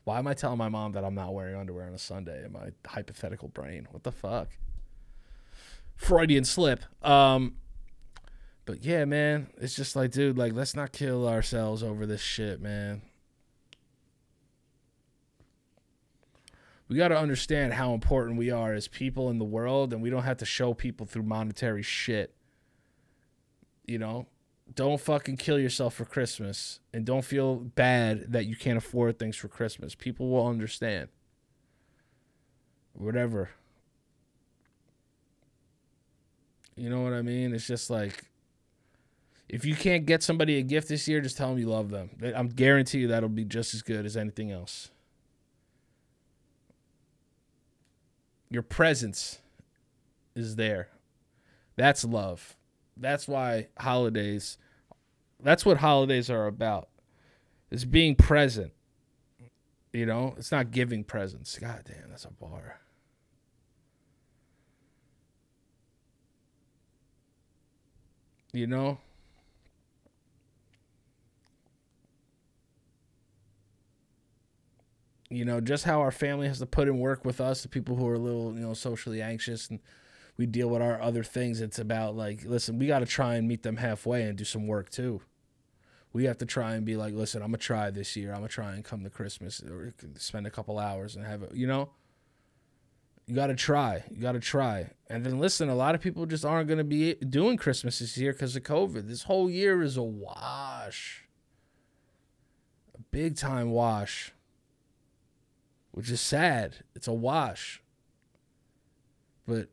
Why 0.04 0.18
am 0.18 0.26
I 0.26 0.32
telling 0.32 0.58
my 0.58 0.70
mom 0.70 0.92
that 0.92 1.04
I'm 1.04 1.14
not 1.14 1.34
wearing 1.34 1.54
underwear 1.54 1.86
on 1.86 1.94
a 1.94 1.98
Sunday 1.98 2.44
in 2.44 2.52
my 2.52 2.70
hypothetical 2.86 3.48
brain? 3.48 3.88
What 3.90 4.04
the 4.04 4.12
fuck? 4.12 4.48
Freudian 5.96 6.44
slip. 6.44 6.82
Um 7.04 7.56
but 8.64 8.84
yeah, 8.84 9.04
man, 9.04 9.48
it's 9.58 9.74
just 9.74 9.96
like, 9.96 10.12
dude, 10.12 10.38
like 10.38 10.54
let's 10.54 10.74
not 10.74 10.92
kill 10.92 11.28
ourselves 11.28 11.82
over 11.82 12.06
this 12.06 12.22
shit, 12.22 12.60
man. 12.60 13.02
We 16.90 16.96
got 16.96 17.08
to 17.08 17.18
understand 17.18 17.72
how 17.72 17.94
important 17.94 18.36
we 18.36 18.50
are 18.50 18.74
as 18.74 18.86
people 18.86 19.30
in 19.30 19.38
the 19.38 19.44
world 19.46 19.94
and 19.94 20.02
we 20.02 20.10
don't 20.10 20.24
have 20.24 20.36
to 20.38 20.44
show 20.44 20.74
people 20.74 21.06
through 21.06 21.22
monetary 21.22 21.82
shit 21.82 22.34
you 23.90 23.98
know, 23.98 24.28
don't 24.72 25.00
fucking 25.00 25.36
kill 25.36 25.58
yourself 25.58 25.94
for 25.94 26.04
Christmas 26.04 26.78
and 26.94 27.04
don't 27.04 27.24
feel 27.24 27.56
bad 27.56 28.32
that 28.32 28.46
you 28.46 28.54
can't 28.54 28.78
afford 28.78 29.18
things 29.18 29.34
for 29.34 29.48
Christmas. 29.48 29.96
People 29.96 30.30
will 30.30 30.46
understand. 30.46 31.08
Whatever. 32.92 33.50
You 36.76 36.88
know 36.88 37.00
what 37.00 37.12
I 37.12 37.22
mean? 37.22 37.52
It's 37.52 37.66
just 37.66 37.90
like 37.90 38.26
if 39.48 39.64
you 39.64 39.74
can't 39.74 40.06
get 40.06 40.22
somebody 40.22 40.56
a 40.58 40.62
gift 40.62 40.88
this 40.88 41.08
year, 41.08 41.20
just 41.20 41.36
tell 41.36 41.48
them 41.48 41.58
you 41.58 41.66
love 41.66 41.90
them. 41.90 42.10
I'm 42.36 42.46
guarantee 42.46 43.00
you 43.00 43.08
that'll 43.08 43.28
be 43.28 43.44
just 43.44 43.74
as 43.74 43.82
good 43.82 44.06
as 44.06 44.16
anything 44.16 44.52
else. 44.52 44.92
Your 48.50 48.62
presence 48.62 49.38
is 50.34 50.56
there. 50.56 50.88
That's 51.76 52.04
love. 52.04 52.56
That's 52.96 53.26
why 53.26 53.68
holidays 53.78 54.58
that's 55.42 55.64
what 55.64 55.78
holidays 55.78 56.28
are 56.28 56.46
about. 56.46 56.88
Is 57.70 57.84
being 57.84 58.14
present 58.14 58.72
you 59.92 60.06
know? 60.06 60.34
It's 60.36 60.52
not 60.52 60.70
giving 60.70 61.04
presents 61.04 61.58
god 61.58 61.84
damn 61.86 62.10
that's 62.10 62.24
a 62.24 62.30
bar. 62.30 62.80
You 68.52 68.66
know 68.66 68.98
you 75.30 75.44
know 75.44 75.60
just 75.60 75.84
how 75.84 76.00
our 76.00 76.10
family 76.10 76.48
has 76.48 76.58
to 76.58 76.66
put 76.66 76.88
in 76.88 76.98
work 76.98 77.24
with 77.24 77.40
us 77.40 77.62
the 77.62 77.68
people 77.68 77.96
who 77.96 78.06
are 78.06 78.14
a 78.14 78.18
little 78.18 78.52
you 78.54 78.60
know 78.60 78.74
socially 78.74 79.22
anxious 79.22 79.70
and 79.70 79.80
we 80.40 80.46
deal 80.46 80.68
with 80.68 80.80
our 80.80 80.98
other 81.02 81.22
things. 81.22 81.60
It's 81.60 81.78
about 81.78 82.16
like, 82.16 82.44
listen, 82.46 82.78
we 82.78 82.86
got 82.86 83.00
to 83.00 83.06
try 83.06 83.34
and 83.34 83.46
meet 83.46 83.62
them 83.62 83.76
halfway 83.76 84.22
and 84.22 84.38
do 84.38 84.44
some 84.44 84.66
work 84.66 84.88
too. 84.88 85.20
We 86.14 86.24
have 86.24 86.38
to 86.38 86.46
try 86.46 86.76
and 86.76 86.86
be 86.86 86.96
like, 86.96 87.12
listen, 87.12 87.42
I'm 87.42 87.48
gonna 87.48 87.58
try 87.58 87.90
this 87.90 88.16
year. 88.16 88.30
I'm 88.30 88.38
gonna 88.38 88.48
try 88.48 88.72
and 88.72 88.82
come 88.82 89.04
to 89.04 89.10
Christmas 89.10 89.62
or 89.62 89.94
spend 90.16 90.46
a 90.46 90.50
couple 90.50 90.78
hours 90.78 91.14
and 91.14 91.26
have 91.26 91.42
it. 91.42 91.54
You 91.54 91.66
know, 91.66 91.90
you 93.26 93.34
got 93.34 93.48
to 93.48 93.54
try. 93.54 94.02
You 94.10 94.22
got 94.22 94.32
to 94.32 94.40
try. 94.40 94.90
And 95.10 95.26
then 95.26 95.38
listen, 95.38 95.68
a 95.68 95.74
lot 95.74 95.94
of 95.94 96.00
people 96.00 96.24
just 96.24 96.44
aren't 96.46 96.70
gonna 96.70 96.84
be 96.84 97.14
doing 97.16 97.58
Christmas 97.58 97.98
this 97.98 98.16
year 98.16 98.32
because 98.32 98.56
of 98.56 98.62
COVID. 98.62 99.08
This 99.08 99.24
whole 99.24 99.50
year 99.50 99.82
is 99.82 99.98
a 99.98 100.02
wash, 100.02 101.28
a 102.94 103.00
big 103.10 103.36
time 103.36 103.70
wash, 103.72 104.32
which 105.92 106.10
is 106.10 106.20
sad. 106.20 106.76
It's 106.94 107.08
a 107.08 107.12
wash. 107.12 107.82
But 109.46 109.68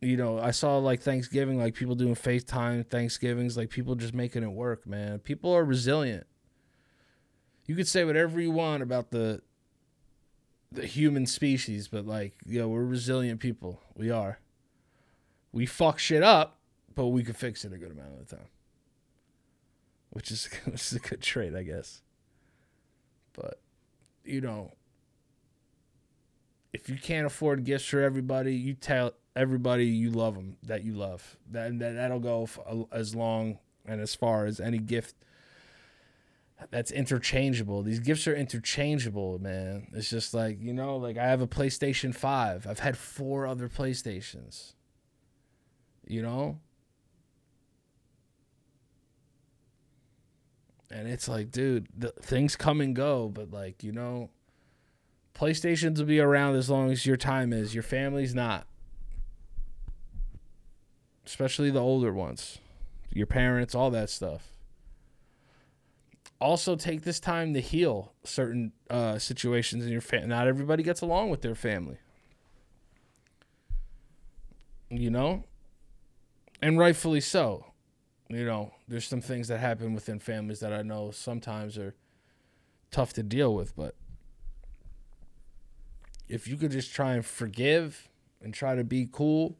you 0.00 0.16
know, 0.16 0.38
I 0.38 0.50
saw 0.50 0.78
like 0.78 1.00
Thanksgiving, 1.00 1.58
like 1.58 1.74
people 1.74 1.94
doing 1.94 2.14
FaceTime 2.14 2.86
Thanksgivings, 2.86 3.56
like 3.56 3.70
people 3.70 3.94
just 3.94 4.14
making 4.14 4.42
it 4.42 4.52
work, 4.52 4.86
man. 4.86 5.18
People 5.18 5.54
are 5.54 5.64
resilient. 5.64 6.26
You 7.66 7.74
could 7.74 7.88
say 7.88 8.04
whatever 8.04 8.40
you 8.40 8.50
want 8.50 8.82
about 8.82 9.10
the 9.10 9.42
the 10.72 10.86
human 10.86 11.26
species, 11.26 11.88
but 11.88 12.06
like, 12.06 12.34
yo, 12.44 12.68
we're 12.68 12.84
resilient 12.84 13.40
people. 13.40 13.80
We 13.94 14.10
are. 14.10 14.40
We 15.52 15.64
fuck 15.64 15.98
shit 15.98 16.22
up, 16.22 16.58
but 16.94 17.06
we 17.06 17.22
can 17.22 17.34
fix 17.34 17.64
it 17.64 17.72
a 17.72 17.78
good 17.78 17.92
amount 17.92 18.12
of 18.20 18.28
the 18.28 18.36
time. 18.36 18.48
Which 20.10 20.30
is 20.30 20.48
which 20.64 20.82
is 20.82 20.92
a 20.92 21.00
good 21.00 21.22
trait, 21.22 21.54
I 21.54 21.62
guess. 21.62 22.02
But 23.32 23.60
you 24.24 24.40
know, 24.40 24.72
if 26.76 26.90
you 26.90 26.98
can't 26.98 27.26
afford 27.26 27.64
gifts 27.64 27.86
for 27.86 28.02
everybody, 28.02 28.54
you 28.54 28.74
tell 28.74 29.14
everybody 29.34 29.86
you 29.86 30.10
love 30.10 30.34
them 30.34 30.58
that 30.62 30.84
you 30.84 30.92
love. 30.92 31.38
That, 31.50 31.78
that 31.78 31.94
that'll 31.94 32.20
go 32.20 32.46
as 32.92 33.14
long 33.14 33.58
and 33.86 33.98
as 33.98 34.14
far 34.14 34.44
as 34.44 34.60
any 34.60 34.76
gift 34.76 35.14
that's 36.70 36.90
interchangeable. 36.90 37.82
These 37.82 38.00
gifts 38.00 38.28
are 38.28 38.36
interchangeable, 38.36 39.38
man. 39.38 39.86
It's 39.94 40.10
just 40.10 40.34
like, 40.34 40.60
you 40.60 40.74
know, 40.74 40.96
like 40.96 41.16
I 41.16 41.26
have 41.26 41.40
a 41.40 41.46
PlayStation 41.46 42.14
5. 42.14 42.66
I've 42.66 42.80
had 42.80 42.98
four 42.98 43.46
other 43.46 43.70
PlayStations. 43.70 44.74
You 46.06 46.20
know? 46.20 46.60
And 50.90 51.08
it's 51.08 51.26
like, 51.26 51.50
dude, 51.50 51.88
the, 51.96 52.12
things 52.20 52.54
come 52.54 52.82
and 52.82 52.94
go, 52.94 53.30
but 53.30 53.50
like, 53.50 53.82
you 53.82 53.92
know, 53.92 54.28
PlayStations 55.38 55.98
will 55.98 56.06
be 56.06 56.20
around 56.20 56.56
as 56.56 56.70
long 56.70 56.90
as 56.90 57.04
your 57.04 57.16
time 57.16 57.52
is. 57.52 57.74
Your 57.74 57.82
family's 57.82 58.34
not 58.34 58.66
especially 61.26 61.70
the 61.70 61.80
older 61.80 62.12
ones, 62.12 62.58
your 63.12 63.26
parents, 63.26 63.74
all 63.74 63.90
that 63.90 64.08
stuff. 64.08 64.52
Also, 66.40 66.76
take 66.76 67.02
this 67.02 67.18
time 67.18 67.52
to 67.54 67.60
heal 67.60 68.12
certain 68.22 68.72
uh, 68.88 69.18
situations 69.18 69.84
in 69.84 69.90
your 69.90 70.00
family. 70.00 70.28
Not 70.28 70.46
everybody 70.46 70.82
gets 70.82 71.00
along 71.00 71.30
with 71.30 71.42
their 71.42 71.54
family. 71.54 71.98
You 74.90 75.10
know? 75.10 75.44
And 76.62 76.78
rightfully 76.78 77.20
so. 77.20 77.66
You 78.28 78.44
know, 78.44 78.74
there's 78.86 79.06
some 79.06 79.20
things 79.20 79.48
that 79.48 79.58
happen 79.58 79.94
within 79.94 80.18
families 80.18 80.60
that 80.60 80.72
I 80.72 80.82
know 80.82 81.10
sometimes 81.10 81.78
are 81.78 81.94
tough 82.90 83.12
to 83.14 83.22
deal 83.22 83.54
with, 83.54 83.74
but 83.74 83.94
if 86.28 86.48
you 86.48 86.56
could 86.56 86.70
just 86.70 86.92
try 86.94 87.14
and 87.14 87.24
forgive 87.24 88.08
and 88.42 88.52
try 88.52 88.74
to 88.74 88.84
be 88.84 89.08
cool 89.10 89.56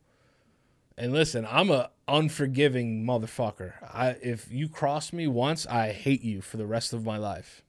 and 0.98 1.12
listen, 1.12 1.46
I'm 1.48 1.70
a 1.70 1.90
unforgiving 2.09 3.05
motherfucker. 3.05 3.74
I 3.83 4.16
if 4.22 4.50
you 4.50 4.68
cross 4.68 5.12
me 5.12 5.26
once, 5.26 5.66
I 5.66 5.92
hate 5.92 6.22
you 6.22 6.40
for 6.40 6.57
the 6.57 6.66
rest 6.66 6.92
of 6.92 7.05
my 7.05 7.18
life. 7.18 7.62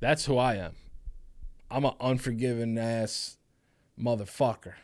That's 0.00 0.24
who 0.24 0.38
I 0.38 0.54
am. 0.54 0.76
I'm 1.70 1.84
an 1.84 1.94
unforgiving 2.00 2.78
ass 2.78 3.36
motherfucker. 4.00 4.74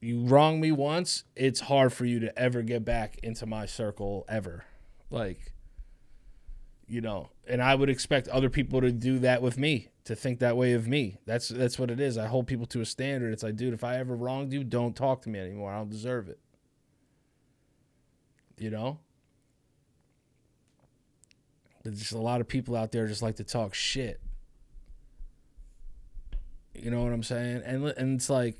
you 0.00 0.20
wrong 0.20 0.60
me 0.60 0.70
once, 0.70 1.24
it's 1.34 1.60
hard 1.60 1.92
for 1.92 2.04
you 2.04 2.20
to 2.20 2.38
ever 2.38 2.62
get 2.62 2.84
back 2.84 3.18
into 3.22 3.46
my 3.46 3.64
circle 3.66 4.24
ever. 4.28 4.64
Like, 5.10 5.52
you 6.86 7.00
know, 7.00 7.30
and 7.48 7.62
I 7.62 7.74
would 7.74 7.88
expect 7.88 8.28
other 8.28 8.50
people 8.50 8.82
to 8.82 8.92
do 8.92 9.18
that 9.20 9.40
with 9.42 9.58
me, 9.58 9.88
to 10.04 10.14
think 10.14 10.38
that 10.40 10.56
way 10.56 10.74
of 10.74 10.86
me. 10.86 11.18
That's 11.26 11.48
that's 11.48 11.78
what 11.78 11.90
it 11.90 11.98
is. 11.98 12.18
I 12.18 12.26
hold 12.26 12.46
people 12.46 12.66
to 12.66 12.80
a 12.80 12.84
standard. 12.84 13.32
It's 13.32 13.42
like, 13.42 13.56
dude, 13.56 13.74
if 13.74 13.84
I 13.84 13.96
ever 13.96 14.14
wronged 14.14 14.52
you, 14.52 14.62
don't 14.62 14.94
talk 14.94 15.22
to 15.22 15.30
me 15.30 15.38
anymore. 15.38 15.72
I 15.72 15.78
don't 15.78 15.90
deserve 15.90 16.28
it. 16.28 16.38
You 18.58 18.70
know? 18.70 18.98
There's 21.82 21.98
just 21.98 22.12
a 22.12 22.18
lot 22.18 22.40
of 22.40 22.48
people 22.48 22.76
out 22.76 22.92
there 22.92 23.06
just 23.06 23.22
like 23.22 23.36
to 23.36 23.44
talk 23.44 23.74
shit. 23.74 24.20
You 26.74 26.90
know 26.90 27.02
what 27.02 27.12
I'm 27.12 27.22
saying? 27.22 27.62
And 27.64 27.86
and 27.86 28.16
it's 28.16 28.30
like 28.30 28.58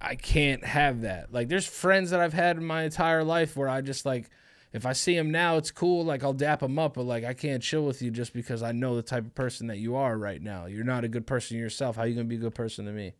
I 0.00 0.14
can't 0.14 0.64
have 0.64 1.02
that. 1.02 1.32
Like 1.32 1.48
there's 1.48 1.66
friends 1.66 2.10
that 2.10 2.20
I've 2.20 2.32
had 2.32 2.56
in 2.56 2.64
my 2.64 2.84
entire 2.84 3.24
life 3.24 3.56
where 3.56 3.68
I 3.68 3.80
just 3.80 4.04
like 4.04 4.28
if 4.76 4.84
I 4.84 4.92
see 4.92 5.16
him 5.16 5.30
now, 5.30 5.56
it's 5.56 5.70
cool. 5.70 6.04
Like 6.04 6.22
I'll 6.22 6.34
dap 6.34 6.62
him 6.62 6.78
up, 6.78 6.94
but 6.94 7.04
like 7.04 7.24
I 7.24 7.32
can't 7.32 7.62
chill 7.62 7.84
with 7.84 8.02
you 8.02 8.10
just 8.10 8.34
because 8.34 8.62
I 8.62 8.72
know 8.72 8.94
the 8.94 9.02
type 9.02 9.24
of 9.24 9.34
person 9.34 9.68
that 9.68 9.78
you 9.78 9.96
are 9.96 10.18
right 10.18 10.40
now. 10.40 10.66
You're 10.66 10.84
not 10.84 11.02
a 11.02 11.08
good 11.08 11.26
person 11.26 11.56
yourself. 11.56 11.96
How 11.96 12.04
you 12.04 12.14
gonna 12.14 12.24
be 12.24 12.36
a 12.36 12.38
good 12.38 12.54
person 12.54 12.84
to 12.84 12.92
me? 12.92 13.14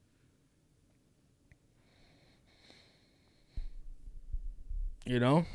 You 5.06 5.18
know. 5.18 5.46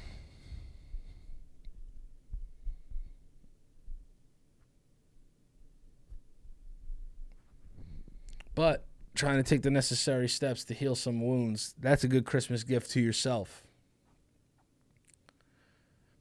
But 8.56 8.86
trying 9.14 9.38
to 9.38 9.44
take 9.44 9.62
the 9.62 9.70
necessary 9.70 10.28
steps 10.28 10.64
to 10.66 10.74
heal 10.74 10.96
some 10.96 11.22
wounds, 11.22 11.76
that's 11.80 12.04
a 12.04 12.08
good 12.08 12.26
Christmas 12.26 12.64
gift 12.64 12.90
to 12.92 13.02
yourself. 13.02 13.64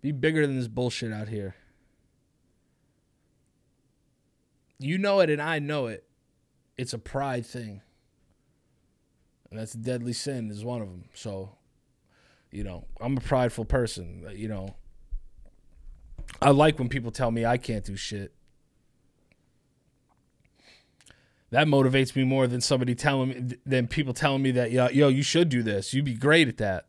Be 0.02 0.12
bigger 0.12 0.46
than 0.46 0.56
this 0.56 0.68
bullshit 0.68 1.12
out 1.12 1.28
here. 1.28 1.54
You 4.78 4.96
know 4.96 5.20
it 5.20 5.28
and 5.28 5.42
I 5.42 5.58
know 5.58 5.86
it. 5.86 6.04
It's 6.78 6.94
a 6.94 6.98
pride 6.98 7.44
thing. 7.44 7.82
And 9.50 9.58
that's 9.58 9.74
a 9.74 9.78
deadly 9.78 10.12
sin 10.12 10.50
is 10.50 10.64
one 10.64 10.80
of 10.80 10.88
them. 10.88 11.04
So, 11.12 11.56
you 12.50 12.64
know, 12.64 12.86
I'm 13.00 13.16
a 13.16 13.20
prideful 13.20 13.66
person, 13.66 14.26
you 14.34 14.48
know. 14.48 14.74
I 16.40 16.50
like 16.50 16.78
when 16.78 16.88
people 16.88 17.10
tell 17.10 17.30
me 17.30 17.44
I 17.44 17.58
can't 17.58 17.84
do 17.84 17.96
shit. 17.96 18.32
that 21.50 21.66
motivates 21.66 22.16
me 22.16 22.24
more 22.24 22.46
than 22.46 22.60
somebody 22.60 22.94
telling 22.94 23.28
me 23.28 23.56
than 23.66 23.86
people 23.86 24.14
telling 24.14 24.42
me 24.42 24.52
that 24.52 24.70
yo, 24.70 24.88
yo 24.88 25.08
you 25.08 25.22
should 25.22 25.48
do 25.48 25.62
this 25.62 25.92
you'd 25.92 26.04
be 26.04 26.14
great 26.14 26.48
at 26.48 26.56
that 26.58 26.86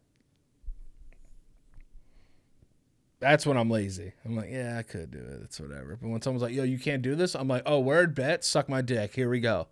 that's 3.21 3.45
when 3.45 3.55
i'm 3.55 3.69
lazy. 3.69 4.11
I'm 4.25 4.35
like 4.35 4.49
yeah 4.51 4.77
i 4.77 4.83
could 4.83 5.11
do 5.11 5.19
it. 5.19 5.41
It's 5.43 5.59
whatever. 5.59 5.97
But 6.01 6.09
when 6.09 6.21
someone's 6.21 6.43
like 6.43 6.53
yo 6.53 6.63
you 6.63 6.77
can't 6.77 7.01
do 7.01 7.15
this? 7.15 7.35
I'm 7.35 7.47
like 7.47 7.63
oh 7.65 7.79
word 7.79 8.13
bet. 8.13 8.43
Suck 8.43 8.67
my 8.67 8.81
dick. 8.81 9.15
Here 9.15 9.29
we 9.29 9.39
go. 9.39 9.67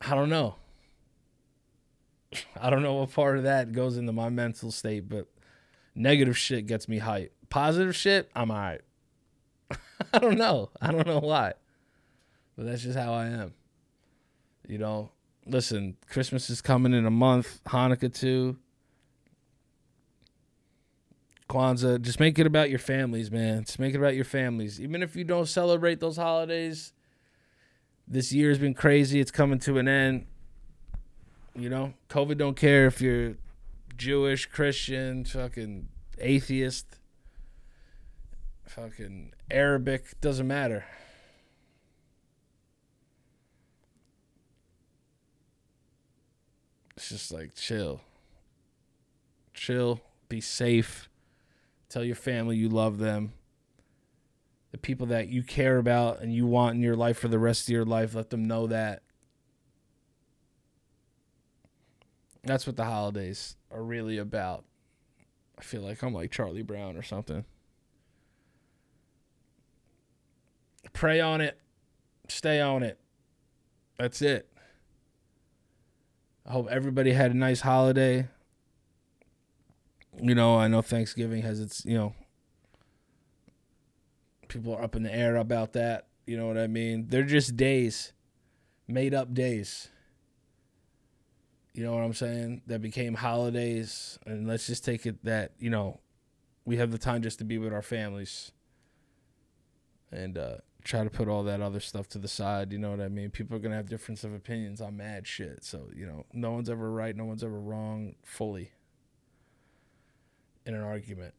I 0.00 0.14
don't 0.14 0.30
know. 0.30 0.54
I 2.60 2.70
don't 2.70 2.82
know 2.82 2.94
what 2.94 3.12
part 3.12 3.36
of 3.36 3.42
that 3.42 3.72
goes 3.72 3.96
into 3.96 4.12
my 4.12 4.28
mental 4.28 4.70
state 4.70 5.08
but 5.08 5.26
negative 5.94 6.38
shit 6.38 6.66
gets 6.66 6.88
me 6.88 6.98
hype 6.98 7.34
positive 7.48 7.96
shit 7.96 8.30
i'm 8.36 8.48
all 8.52 8.56
right 8.56 8.80
I 10.12 10.18
don't 10.18 10.38
know. 10.38 10.70
I 10.80 10.92
don't 10.92 11.06
know 11.06 11.20
why. 11.20 11.54
But 12.56 12.66
that's 12.66 12.82
just 12.82 12.98
how 12.98 13.12
I 13.12 13.26
am. 13.26 13.54
You 14.66 14.78
know, 14.78 15.10
listen, 15.46 15.96
Christmas 16.08 16.50
is 16.50 16.60
coming 16.60 16.94
in 16.94 17.06
a 17.06 17.10
month, 17.10 17.60
Hanukkah 17.66 18.12
too. 18.12 18.56
Kwanzaa, 21.50 22.00
just 22.00 22.20
make 22.20 22.38
it 22.38 22.46
about 22.46 22.70
your 22.70 22.78
families, 22.78 23.30
man. 23.30 23.64
Just 23.64 23.78
make 23.78 23.94
it 23.94 23.98
about 23.98 24.14
your 24.14 24.24
families. 24.24 24.80
Even 24.80 25.02
if 25.02 25.16
you 25.16 25.24
don't 25.24 25.46
celebrate 25.46 26.00
those 26.00 26.16
holidays, 26.16 26.92
this 28.06 28.32
year's 28.32 28.58
been 28.58 28.74
crazy. 28.74 29.20
It's 29.20 29.30
coming 29.30 29.58
to 29.60 29.78
an 29.78 29.88
end. 29.88 30.26
You 31.54 31.68
know, 31.68 31.94
COVID 32.08 32.38
don't 32.38 32.56
care 32.56 32.86
if 32.86 33.00
you're 33.00 33.34
Jewish, 33.96 34.46
Christian, 34.46 35.24
fucking 35.24 35.88
atheist 36.18 37.00
fucking 38.70 39.32
Arabic, 39.50 40.20
doesn't 40.20 40.46
matter. 40.46 40.84
It's 46.96 47.08
just 47.08 47.32
like 47.32 47.54
chill. 47.56 48.00
Chill, 49.54 50.00
be 50.28 50.40
safe. 50.40 51.09
Tell 51.90 52.04
your 52.04 52.16
family 52.16 52.56
you 52.56 52.68
love 52.68 52.98
them. 52.98 53.32
The 54.70 54.78
people 54.78 55.08
that 55.08 55.28
you 55.28 55.42
care 55.42 55.78
about 55.78 56.22
and 56.22 56.32
you 56.32 56.46
want 56.46 56.76
in 56.76 56.80
your 56.80 56.94
life 56.94 57.18
for 57.18 57.26
the 57.26 57.40
rest 57.40 57.68
of 57.68 57.72
your 57.72 57.84
life, 57.84 58.14
let 58.14 58.30
them 58.30 58.46
know 58.46 58.68
that. 58.68 59.02
That's 62.44 62.66
what 62.66 62.76
the 62.76 62.84
holidays 62.84 63.56
are 63.72 63.82
really 63.82 64.16
about. 64.16 64.64
I 65.58 65.62
feel 65.62 65.82
like 65.82 66.02
I'm 66.02 66.14
like 66.14 66.30
Charlie 66.30 66.62
Brown 66.62 66.96
or 66.96 67.02
something. 67.02 67.44
Pray 70.92 71.20
on 71.20 71.40
it. 71.40 71.58
Stay 72.28 72.60
on 72.60 72.84
it. 72.84 72.98
That's 73.98 74.22
it. 74.22 74.48
I 76.46 76.52
hope 76.52 76.68
everybody 76.70 77.12
had 77.12 77.32
a 77.32 77.36
nice 77.36 77.60
holiday. 77.60 78.28
You 80.18 80.34
know, 80.34 80.56
I 80.56 80.68
know 80.68 80.82
Thanksgiving 80.82 81.42
has 81.42 81.60
its, 81.60 81.84
you 81.84 81.96
know, 81.96 82.14
people 84.48 84.74
are 84.74 84.82
up 84.82 84.96
in 84.96 85.02
the 85.02 85.14
air 85.14 85.36
about 85.36 85.72
that. 85.74 86.08
You 86.26 86.36
know 86.36 86.46
what 86.46 86.58
I 86.58 86.66
mean? 86.66 87.06
They're 87.08 87.22
just 87.22 87.56
days, 87.56 88.12
made 88.86 89.14
up 89.14 89.32
days. 89.32 89.88
You 91.72 91.84
know 91.84 91.94
what 91.94 92.02
I'm 92.02 92.14
saying? 92.14 92.62
That 92.66 92.82
became 92.82 93.14
holidays. 93.14 94.18
And 94.26 94.46
let's 94.46 94.66
just 94.66 94.84
take 94.84 95.06
it 95.06 95.24
that, 95.24 95.52
you 95.58 95.70
know, 95.70 96.00
we 96.64 96.76
have 96.76 96.90
the 96.90 96.98
time 96.98 97.22
just 97.22 97.38
to 97.38 97.44
be 97.44 97.58
with 97.58 97.72
our 97.72 97.82
families. 97.82 98.52
And, 100.12 100.36
uh, 100.36 100.56
try 100.82 101.04
to 101.04 101.10
put 101.10 101.28
all 101.28 101.42
that 101.44 101.60
other 101.60 101.80
stuff 101.80 102.08
to 102.08 102.18
the 102.18 102.28
side. 102.28 102.72
You 102.72 102.78
know 102.78 102.90
what 102.90 103.00
I 103.00 103.08
mean? 103.08 103.30
People 103.30 103.56
are 103.56 103.60
gonna 103.60 103.76
have 103.76 103.88
difference 103.88 104.24
of 104.24 104.32
opinions 104.32 104.80
on 104.80 104.96
mad 104.96 105.26
shit. 105.26 105.62
So 105.62 105.90
you 105.94 106.06
know, 106.06 106.24
no 106.32 106.52
one's 106.52 106.70
ever 106.70 106.90
right, 106.90 107.14
no 107.14 107.26
one's 107.26 107.44
ever 107.44 107.60
wrong 107.60 108.14
fully 108.24 108.72
in 110.74 110.80
an 110.80 110.86
argument. 110.86 111.34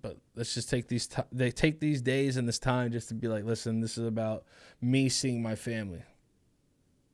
But 0.00 0.18
let's 0.34 0.54
just 0.54 0.68
take 0.68 0.88
these 0.88 1.06
t- 1.06 1.22
they 1.30 1.50
take 1.50 1.78
these 1.78 2.02
days 2.02 2.36
and 2.36 2.48
this 2.48 2.58
time 2.58 2.90
just 2.90 3.08
to 3.08 3.14
be 3.14 3.28
like, 3.28 3.44
listen, 3.44 3.80
this 3.80 3.96
is 3.96 4.06
about 4.06 4.44
me 4.80 5.08
seeing 5.08 5.42
my 5.42 5.54
family, 5.54 6.02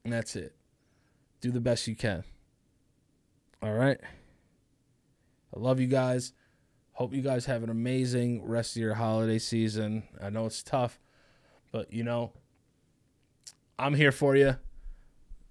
and 0.04 0.12
that's 0.12 0.36
it. 0.36 0.54
Do 1.40 1.50
the 1.50 1.60
best 1.60 1.86
you 1.86 1.94
can. 1.94 2.24
All 3.62 3.74
right. 3.74 3.98
I 5.54 5.58
love 5.58 5.80
you 5.80 5.86
guys. 5.86 6.32
Hope 6.92 7.12
you 7.12 7.22
guys 7.22 7.46
have 7.46 7.62
an 7.62 7.70
amazing 7.70 8.44
rest 8.44 8.76
of 8.76 8.82
your 8.82 8.94
holiday 8.94 9.38
season. 9.38 10.04
I 10.22 10.30
know 10.30 10.46
it's 10.46 10.62
tough 10.62 10.98
but 11.72 11.92
you 11.92 12.04
know, 12.04 12.32
I'm 13.78 13.94
here 13.94 14.12
for 14.12 14.36
you. 14.36 14.56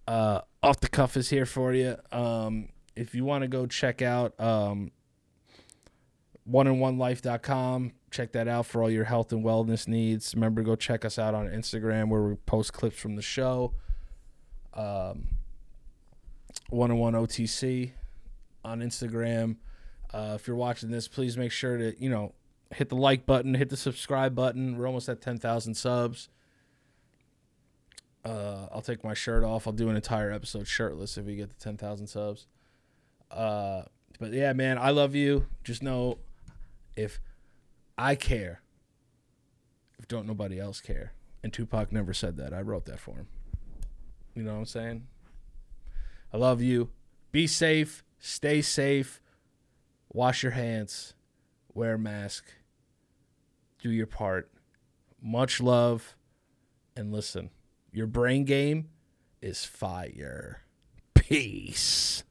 Uh, 0.07 0.41
off 0.63 0.79
the 0.79 0.87
cuff 0.87 1.17
is 1.17 1.29
here 1.29 1.45
for 1.45 1.73
you. 1.73 1.97
Um, 2.11 2.69
if 2.95 3.13
you 3.13 3.25
want 3.25 3.43
to 3.43 3.47
go 3.47 3.65
check 3.65 4.01
out 4.01 4.39
um, 4.39 4.91
oneandonelife.com, 6.51 7.93
check 8.11 8.31
that 8.31 8.47
out 8.47 8.65
for 8.65 8.81
all 8.81 8.89
your 8.89 9.05
health 9.05 9.31
and 9.31 9.43
wellness 9.43 9.87
needs. 9.87 10.33
Remember, 10.33 10.61
to 10.61 10.65
go 10.65 10.75
check 10.75 11.05
us 11.05 11.19
out 11.19 11.33
on 11.33 11.47
Instagram 11.47 12.09
where 12.09 12.21
we 12.21 12.35
post 12.45 12.73
clips 12.73 12.97
from 12.97 13.15
the 13.15 13.21
show. 13.21 13.73
Um, 14.73 15.27
one 16.69 16.91
and 16.91 16.99
one 16.99 17.13
OTC 17.13 17.91
on 18.63 18.81
Instagram. 18.81 19.57
Uh, 20.13 20.33
if 20.35 20.47
you're 20.47 20.55
watching 20.55 20.91
this, 20.91 21.07
please 21.07 21.37
make 21.37 21.51
sure 21.51 21.77
to 21.77 22.01
you 22.01 22.09
know 22.09 22.33
hit 22.73 22.89
the 22.89 22.95
like 22.95 23.25
button, 23.25 23.53
hit 23.53 23.69
the 23.69 23.77
subscribe 23.77 24.35
button. 24.35 24.77
We're 24.77 24.87
almost 24.87 25.09
at 25.09 25.21
10,000 25.21 25.73
subs. 25.73 26.29
Uh, 28.25 28.67
I'll 28.71 28.81
take 28.81 29.03
my 29.03 29.13
shirt 29.13 29.43
off. 29.43 29.67
I'll 29.67 29.73
do 29.73 29.89
an 29.89 29.95
entire 29.95 30.31
episode 30.31 30.67
shirtless 30.67 31.17
if 31.17 31.25
we 31.25 31.35
get 31.35 31.49
to 31.49 31.57
10,000 31.57 32.07
subs. 32.07 32.47
Uh, 33.31 33.83
but 34.19 34.33
yeah, 34.33 34.51
man, 34.53 34.77
I 34.77 34.89
love 34.89 35.15
you. 35.15 35.47
Just 35.63 35.81
know 35.81 36.17
if 36.97 37.21
I 37.97 38.15
care, 38.15 38.61
if 39.97 40.07
don't 40.07 40.27
nobody 40.27 40.59
else 40.59 40.81
care. 40.81 41.13
And 41.41 41.53
Tupac 41.53 41.93
never 41.93 42.13
said 42.13 42.35
that. 42.37 42.53
I 42.53 42.61
wrote 42.61 42.85
that 42.85 42.99
for 42.99 43.15
him. 43.15 43.27
You 44.35 44.43
know 44.43 44.53
what 44.53 44.59
I'm 44.59 44.65
saying? 44.65 45.07
I 46.33 46.37
love 46.37 46.61
you. 46.61 46.89
Be 47.31 47.47
safe. 47.47 48.03
Stay 48.19 48.61
safe. 48.61 49.21
Wash 50.11 50.43
your 50.43 50.51
hands 50.51 51.13
wear 51.77 51.93
a 51.93 51.99
mask, 51.99 52.43
do 53.83 53.91
your 53.91 54.07
part. 54.07 54.49
Much 55.21 55.61
love, 55.61 56.15
and 56.95 57.13
listen, 57.13 57.51
Your 57.91 58.07
brain 58.07 58.43
game 58.43 58.89
is 59.41 59.63
fire. 59.63 60.61
Peace. 61.13 62.23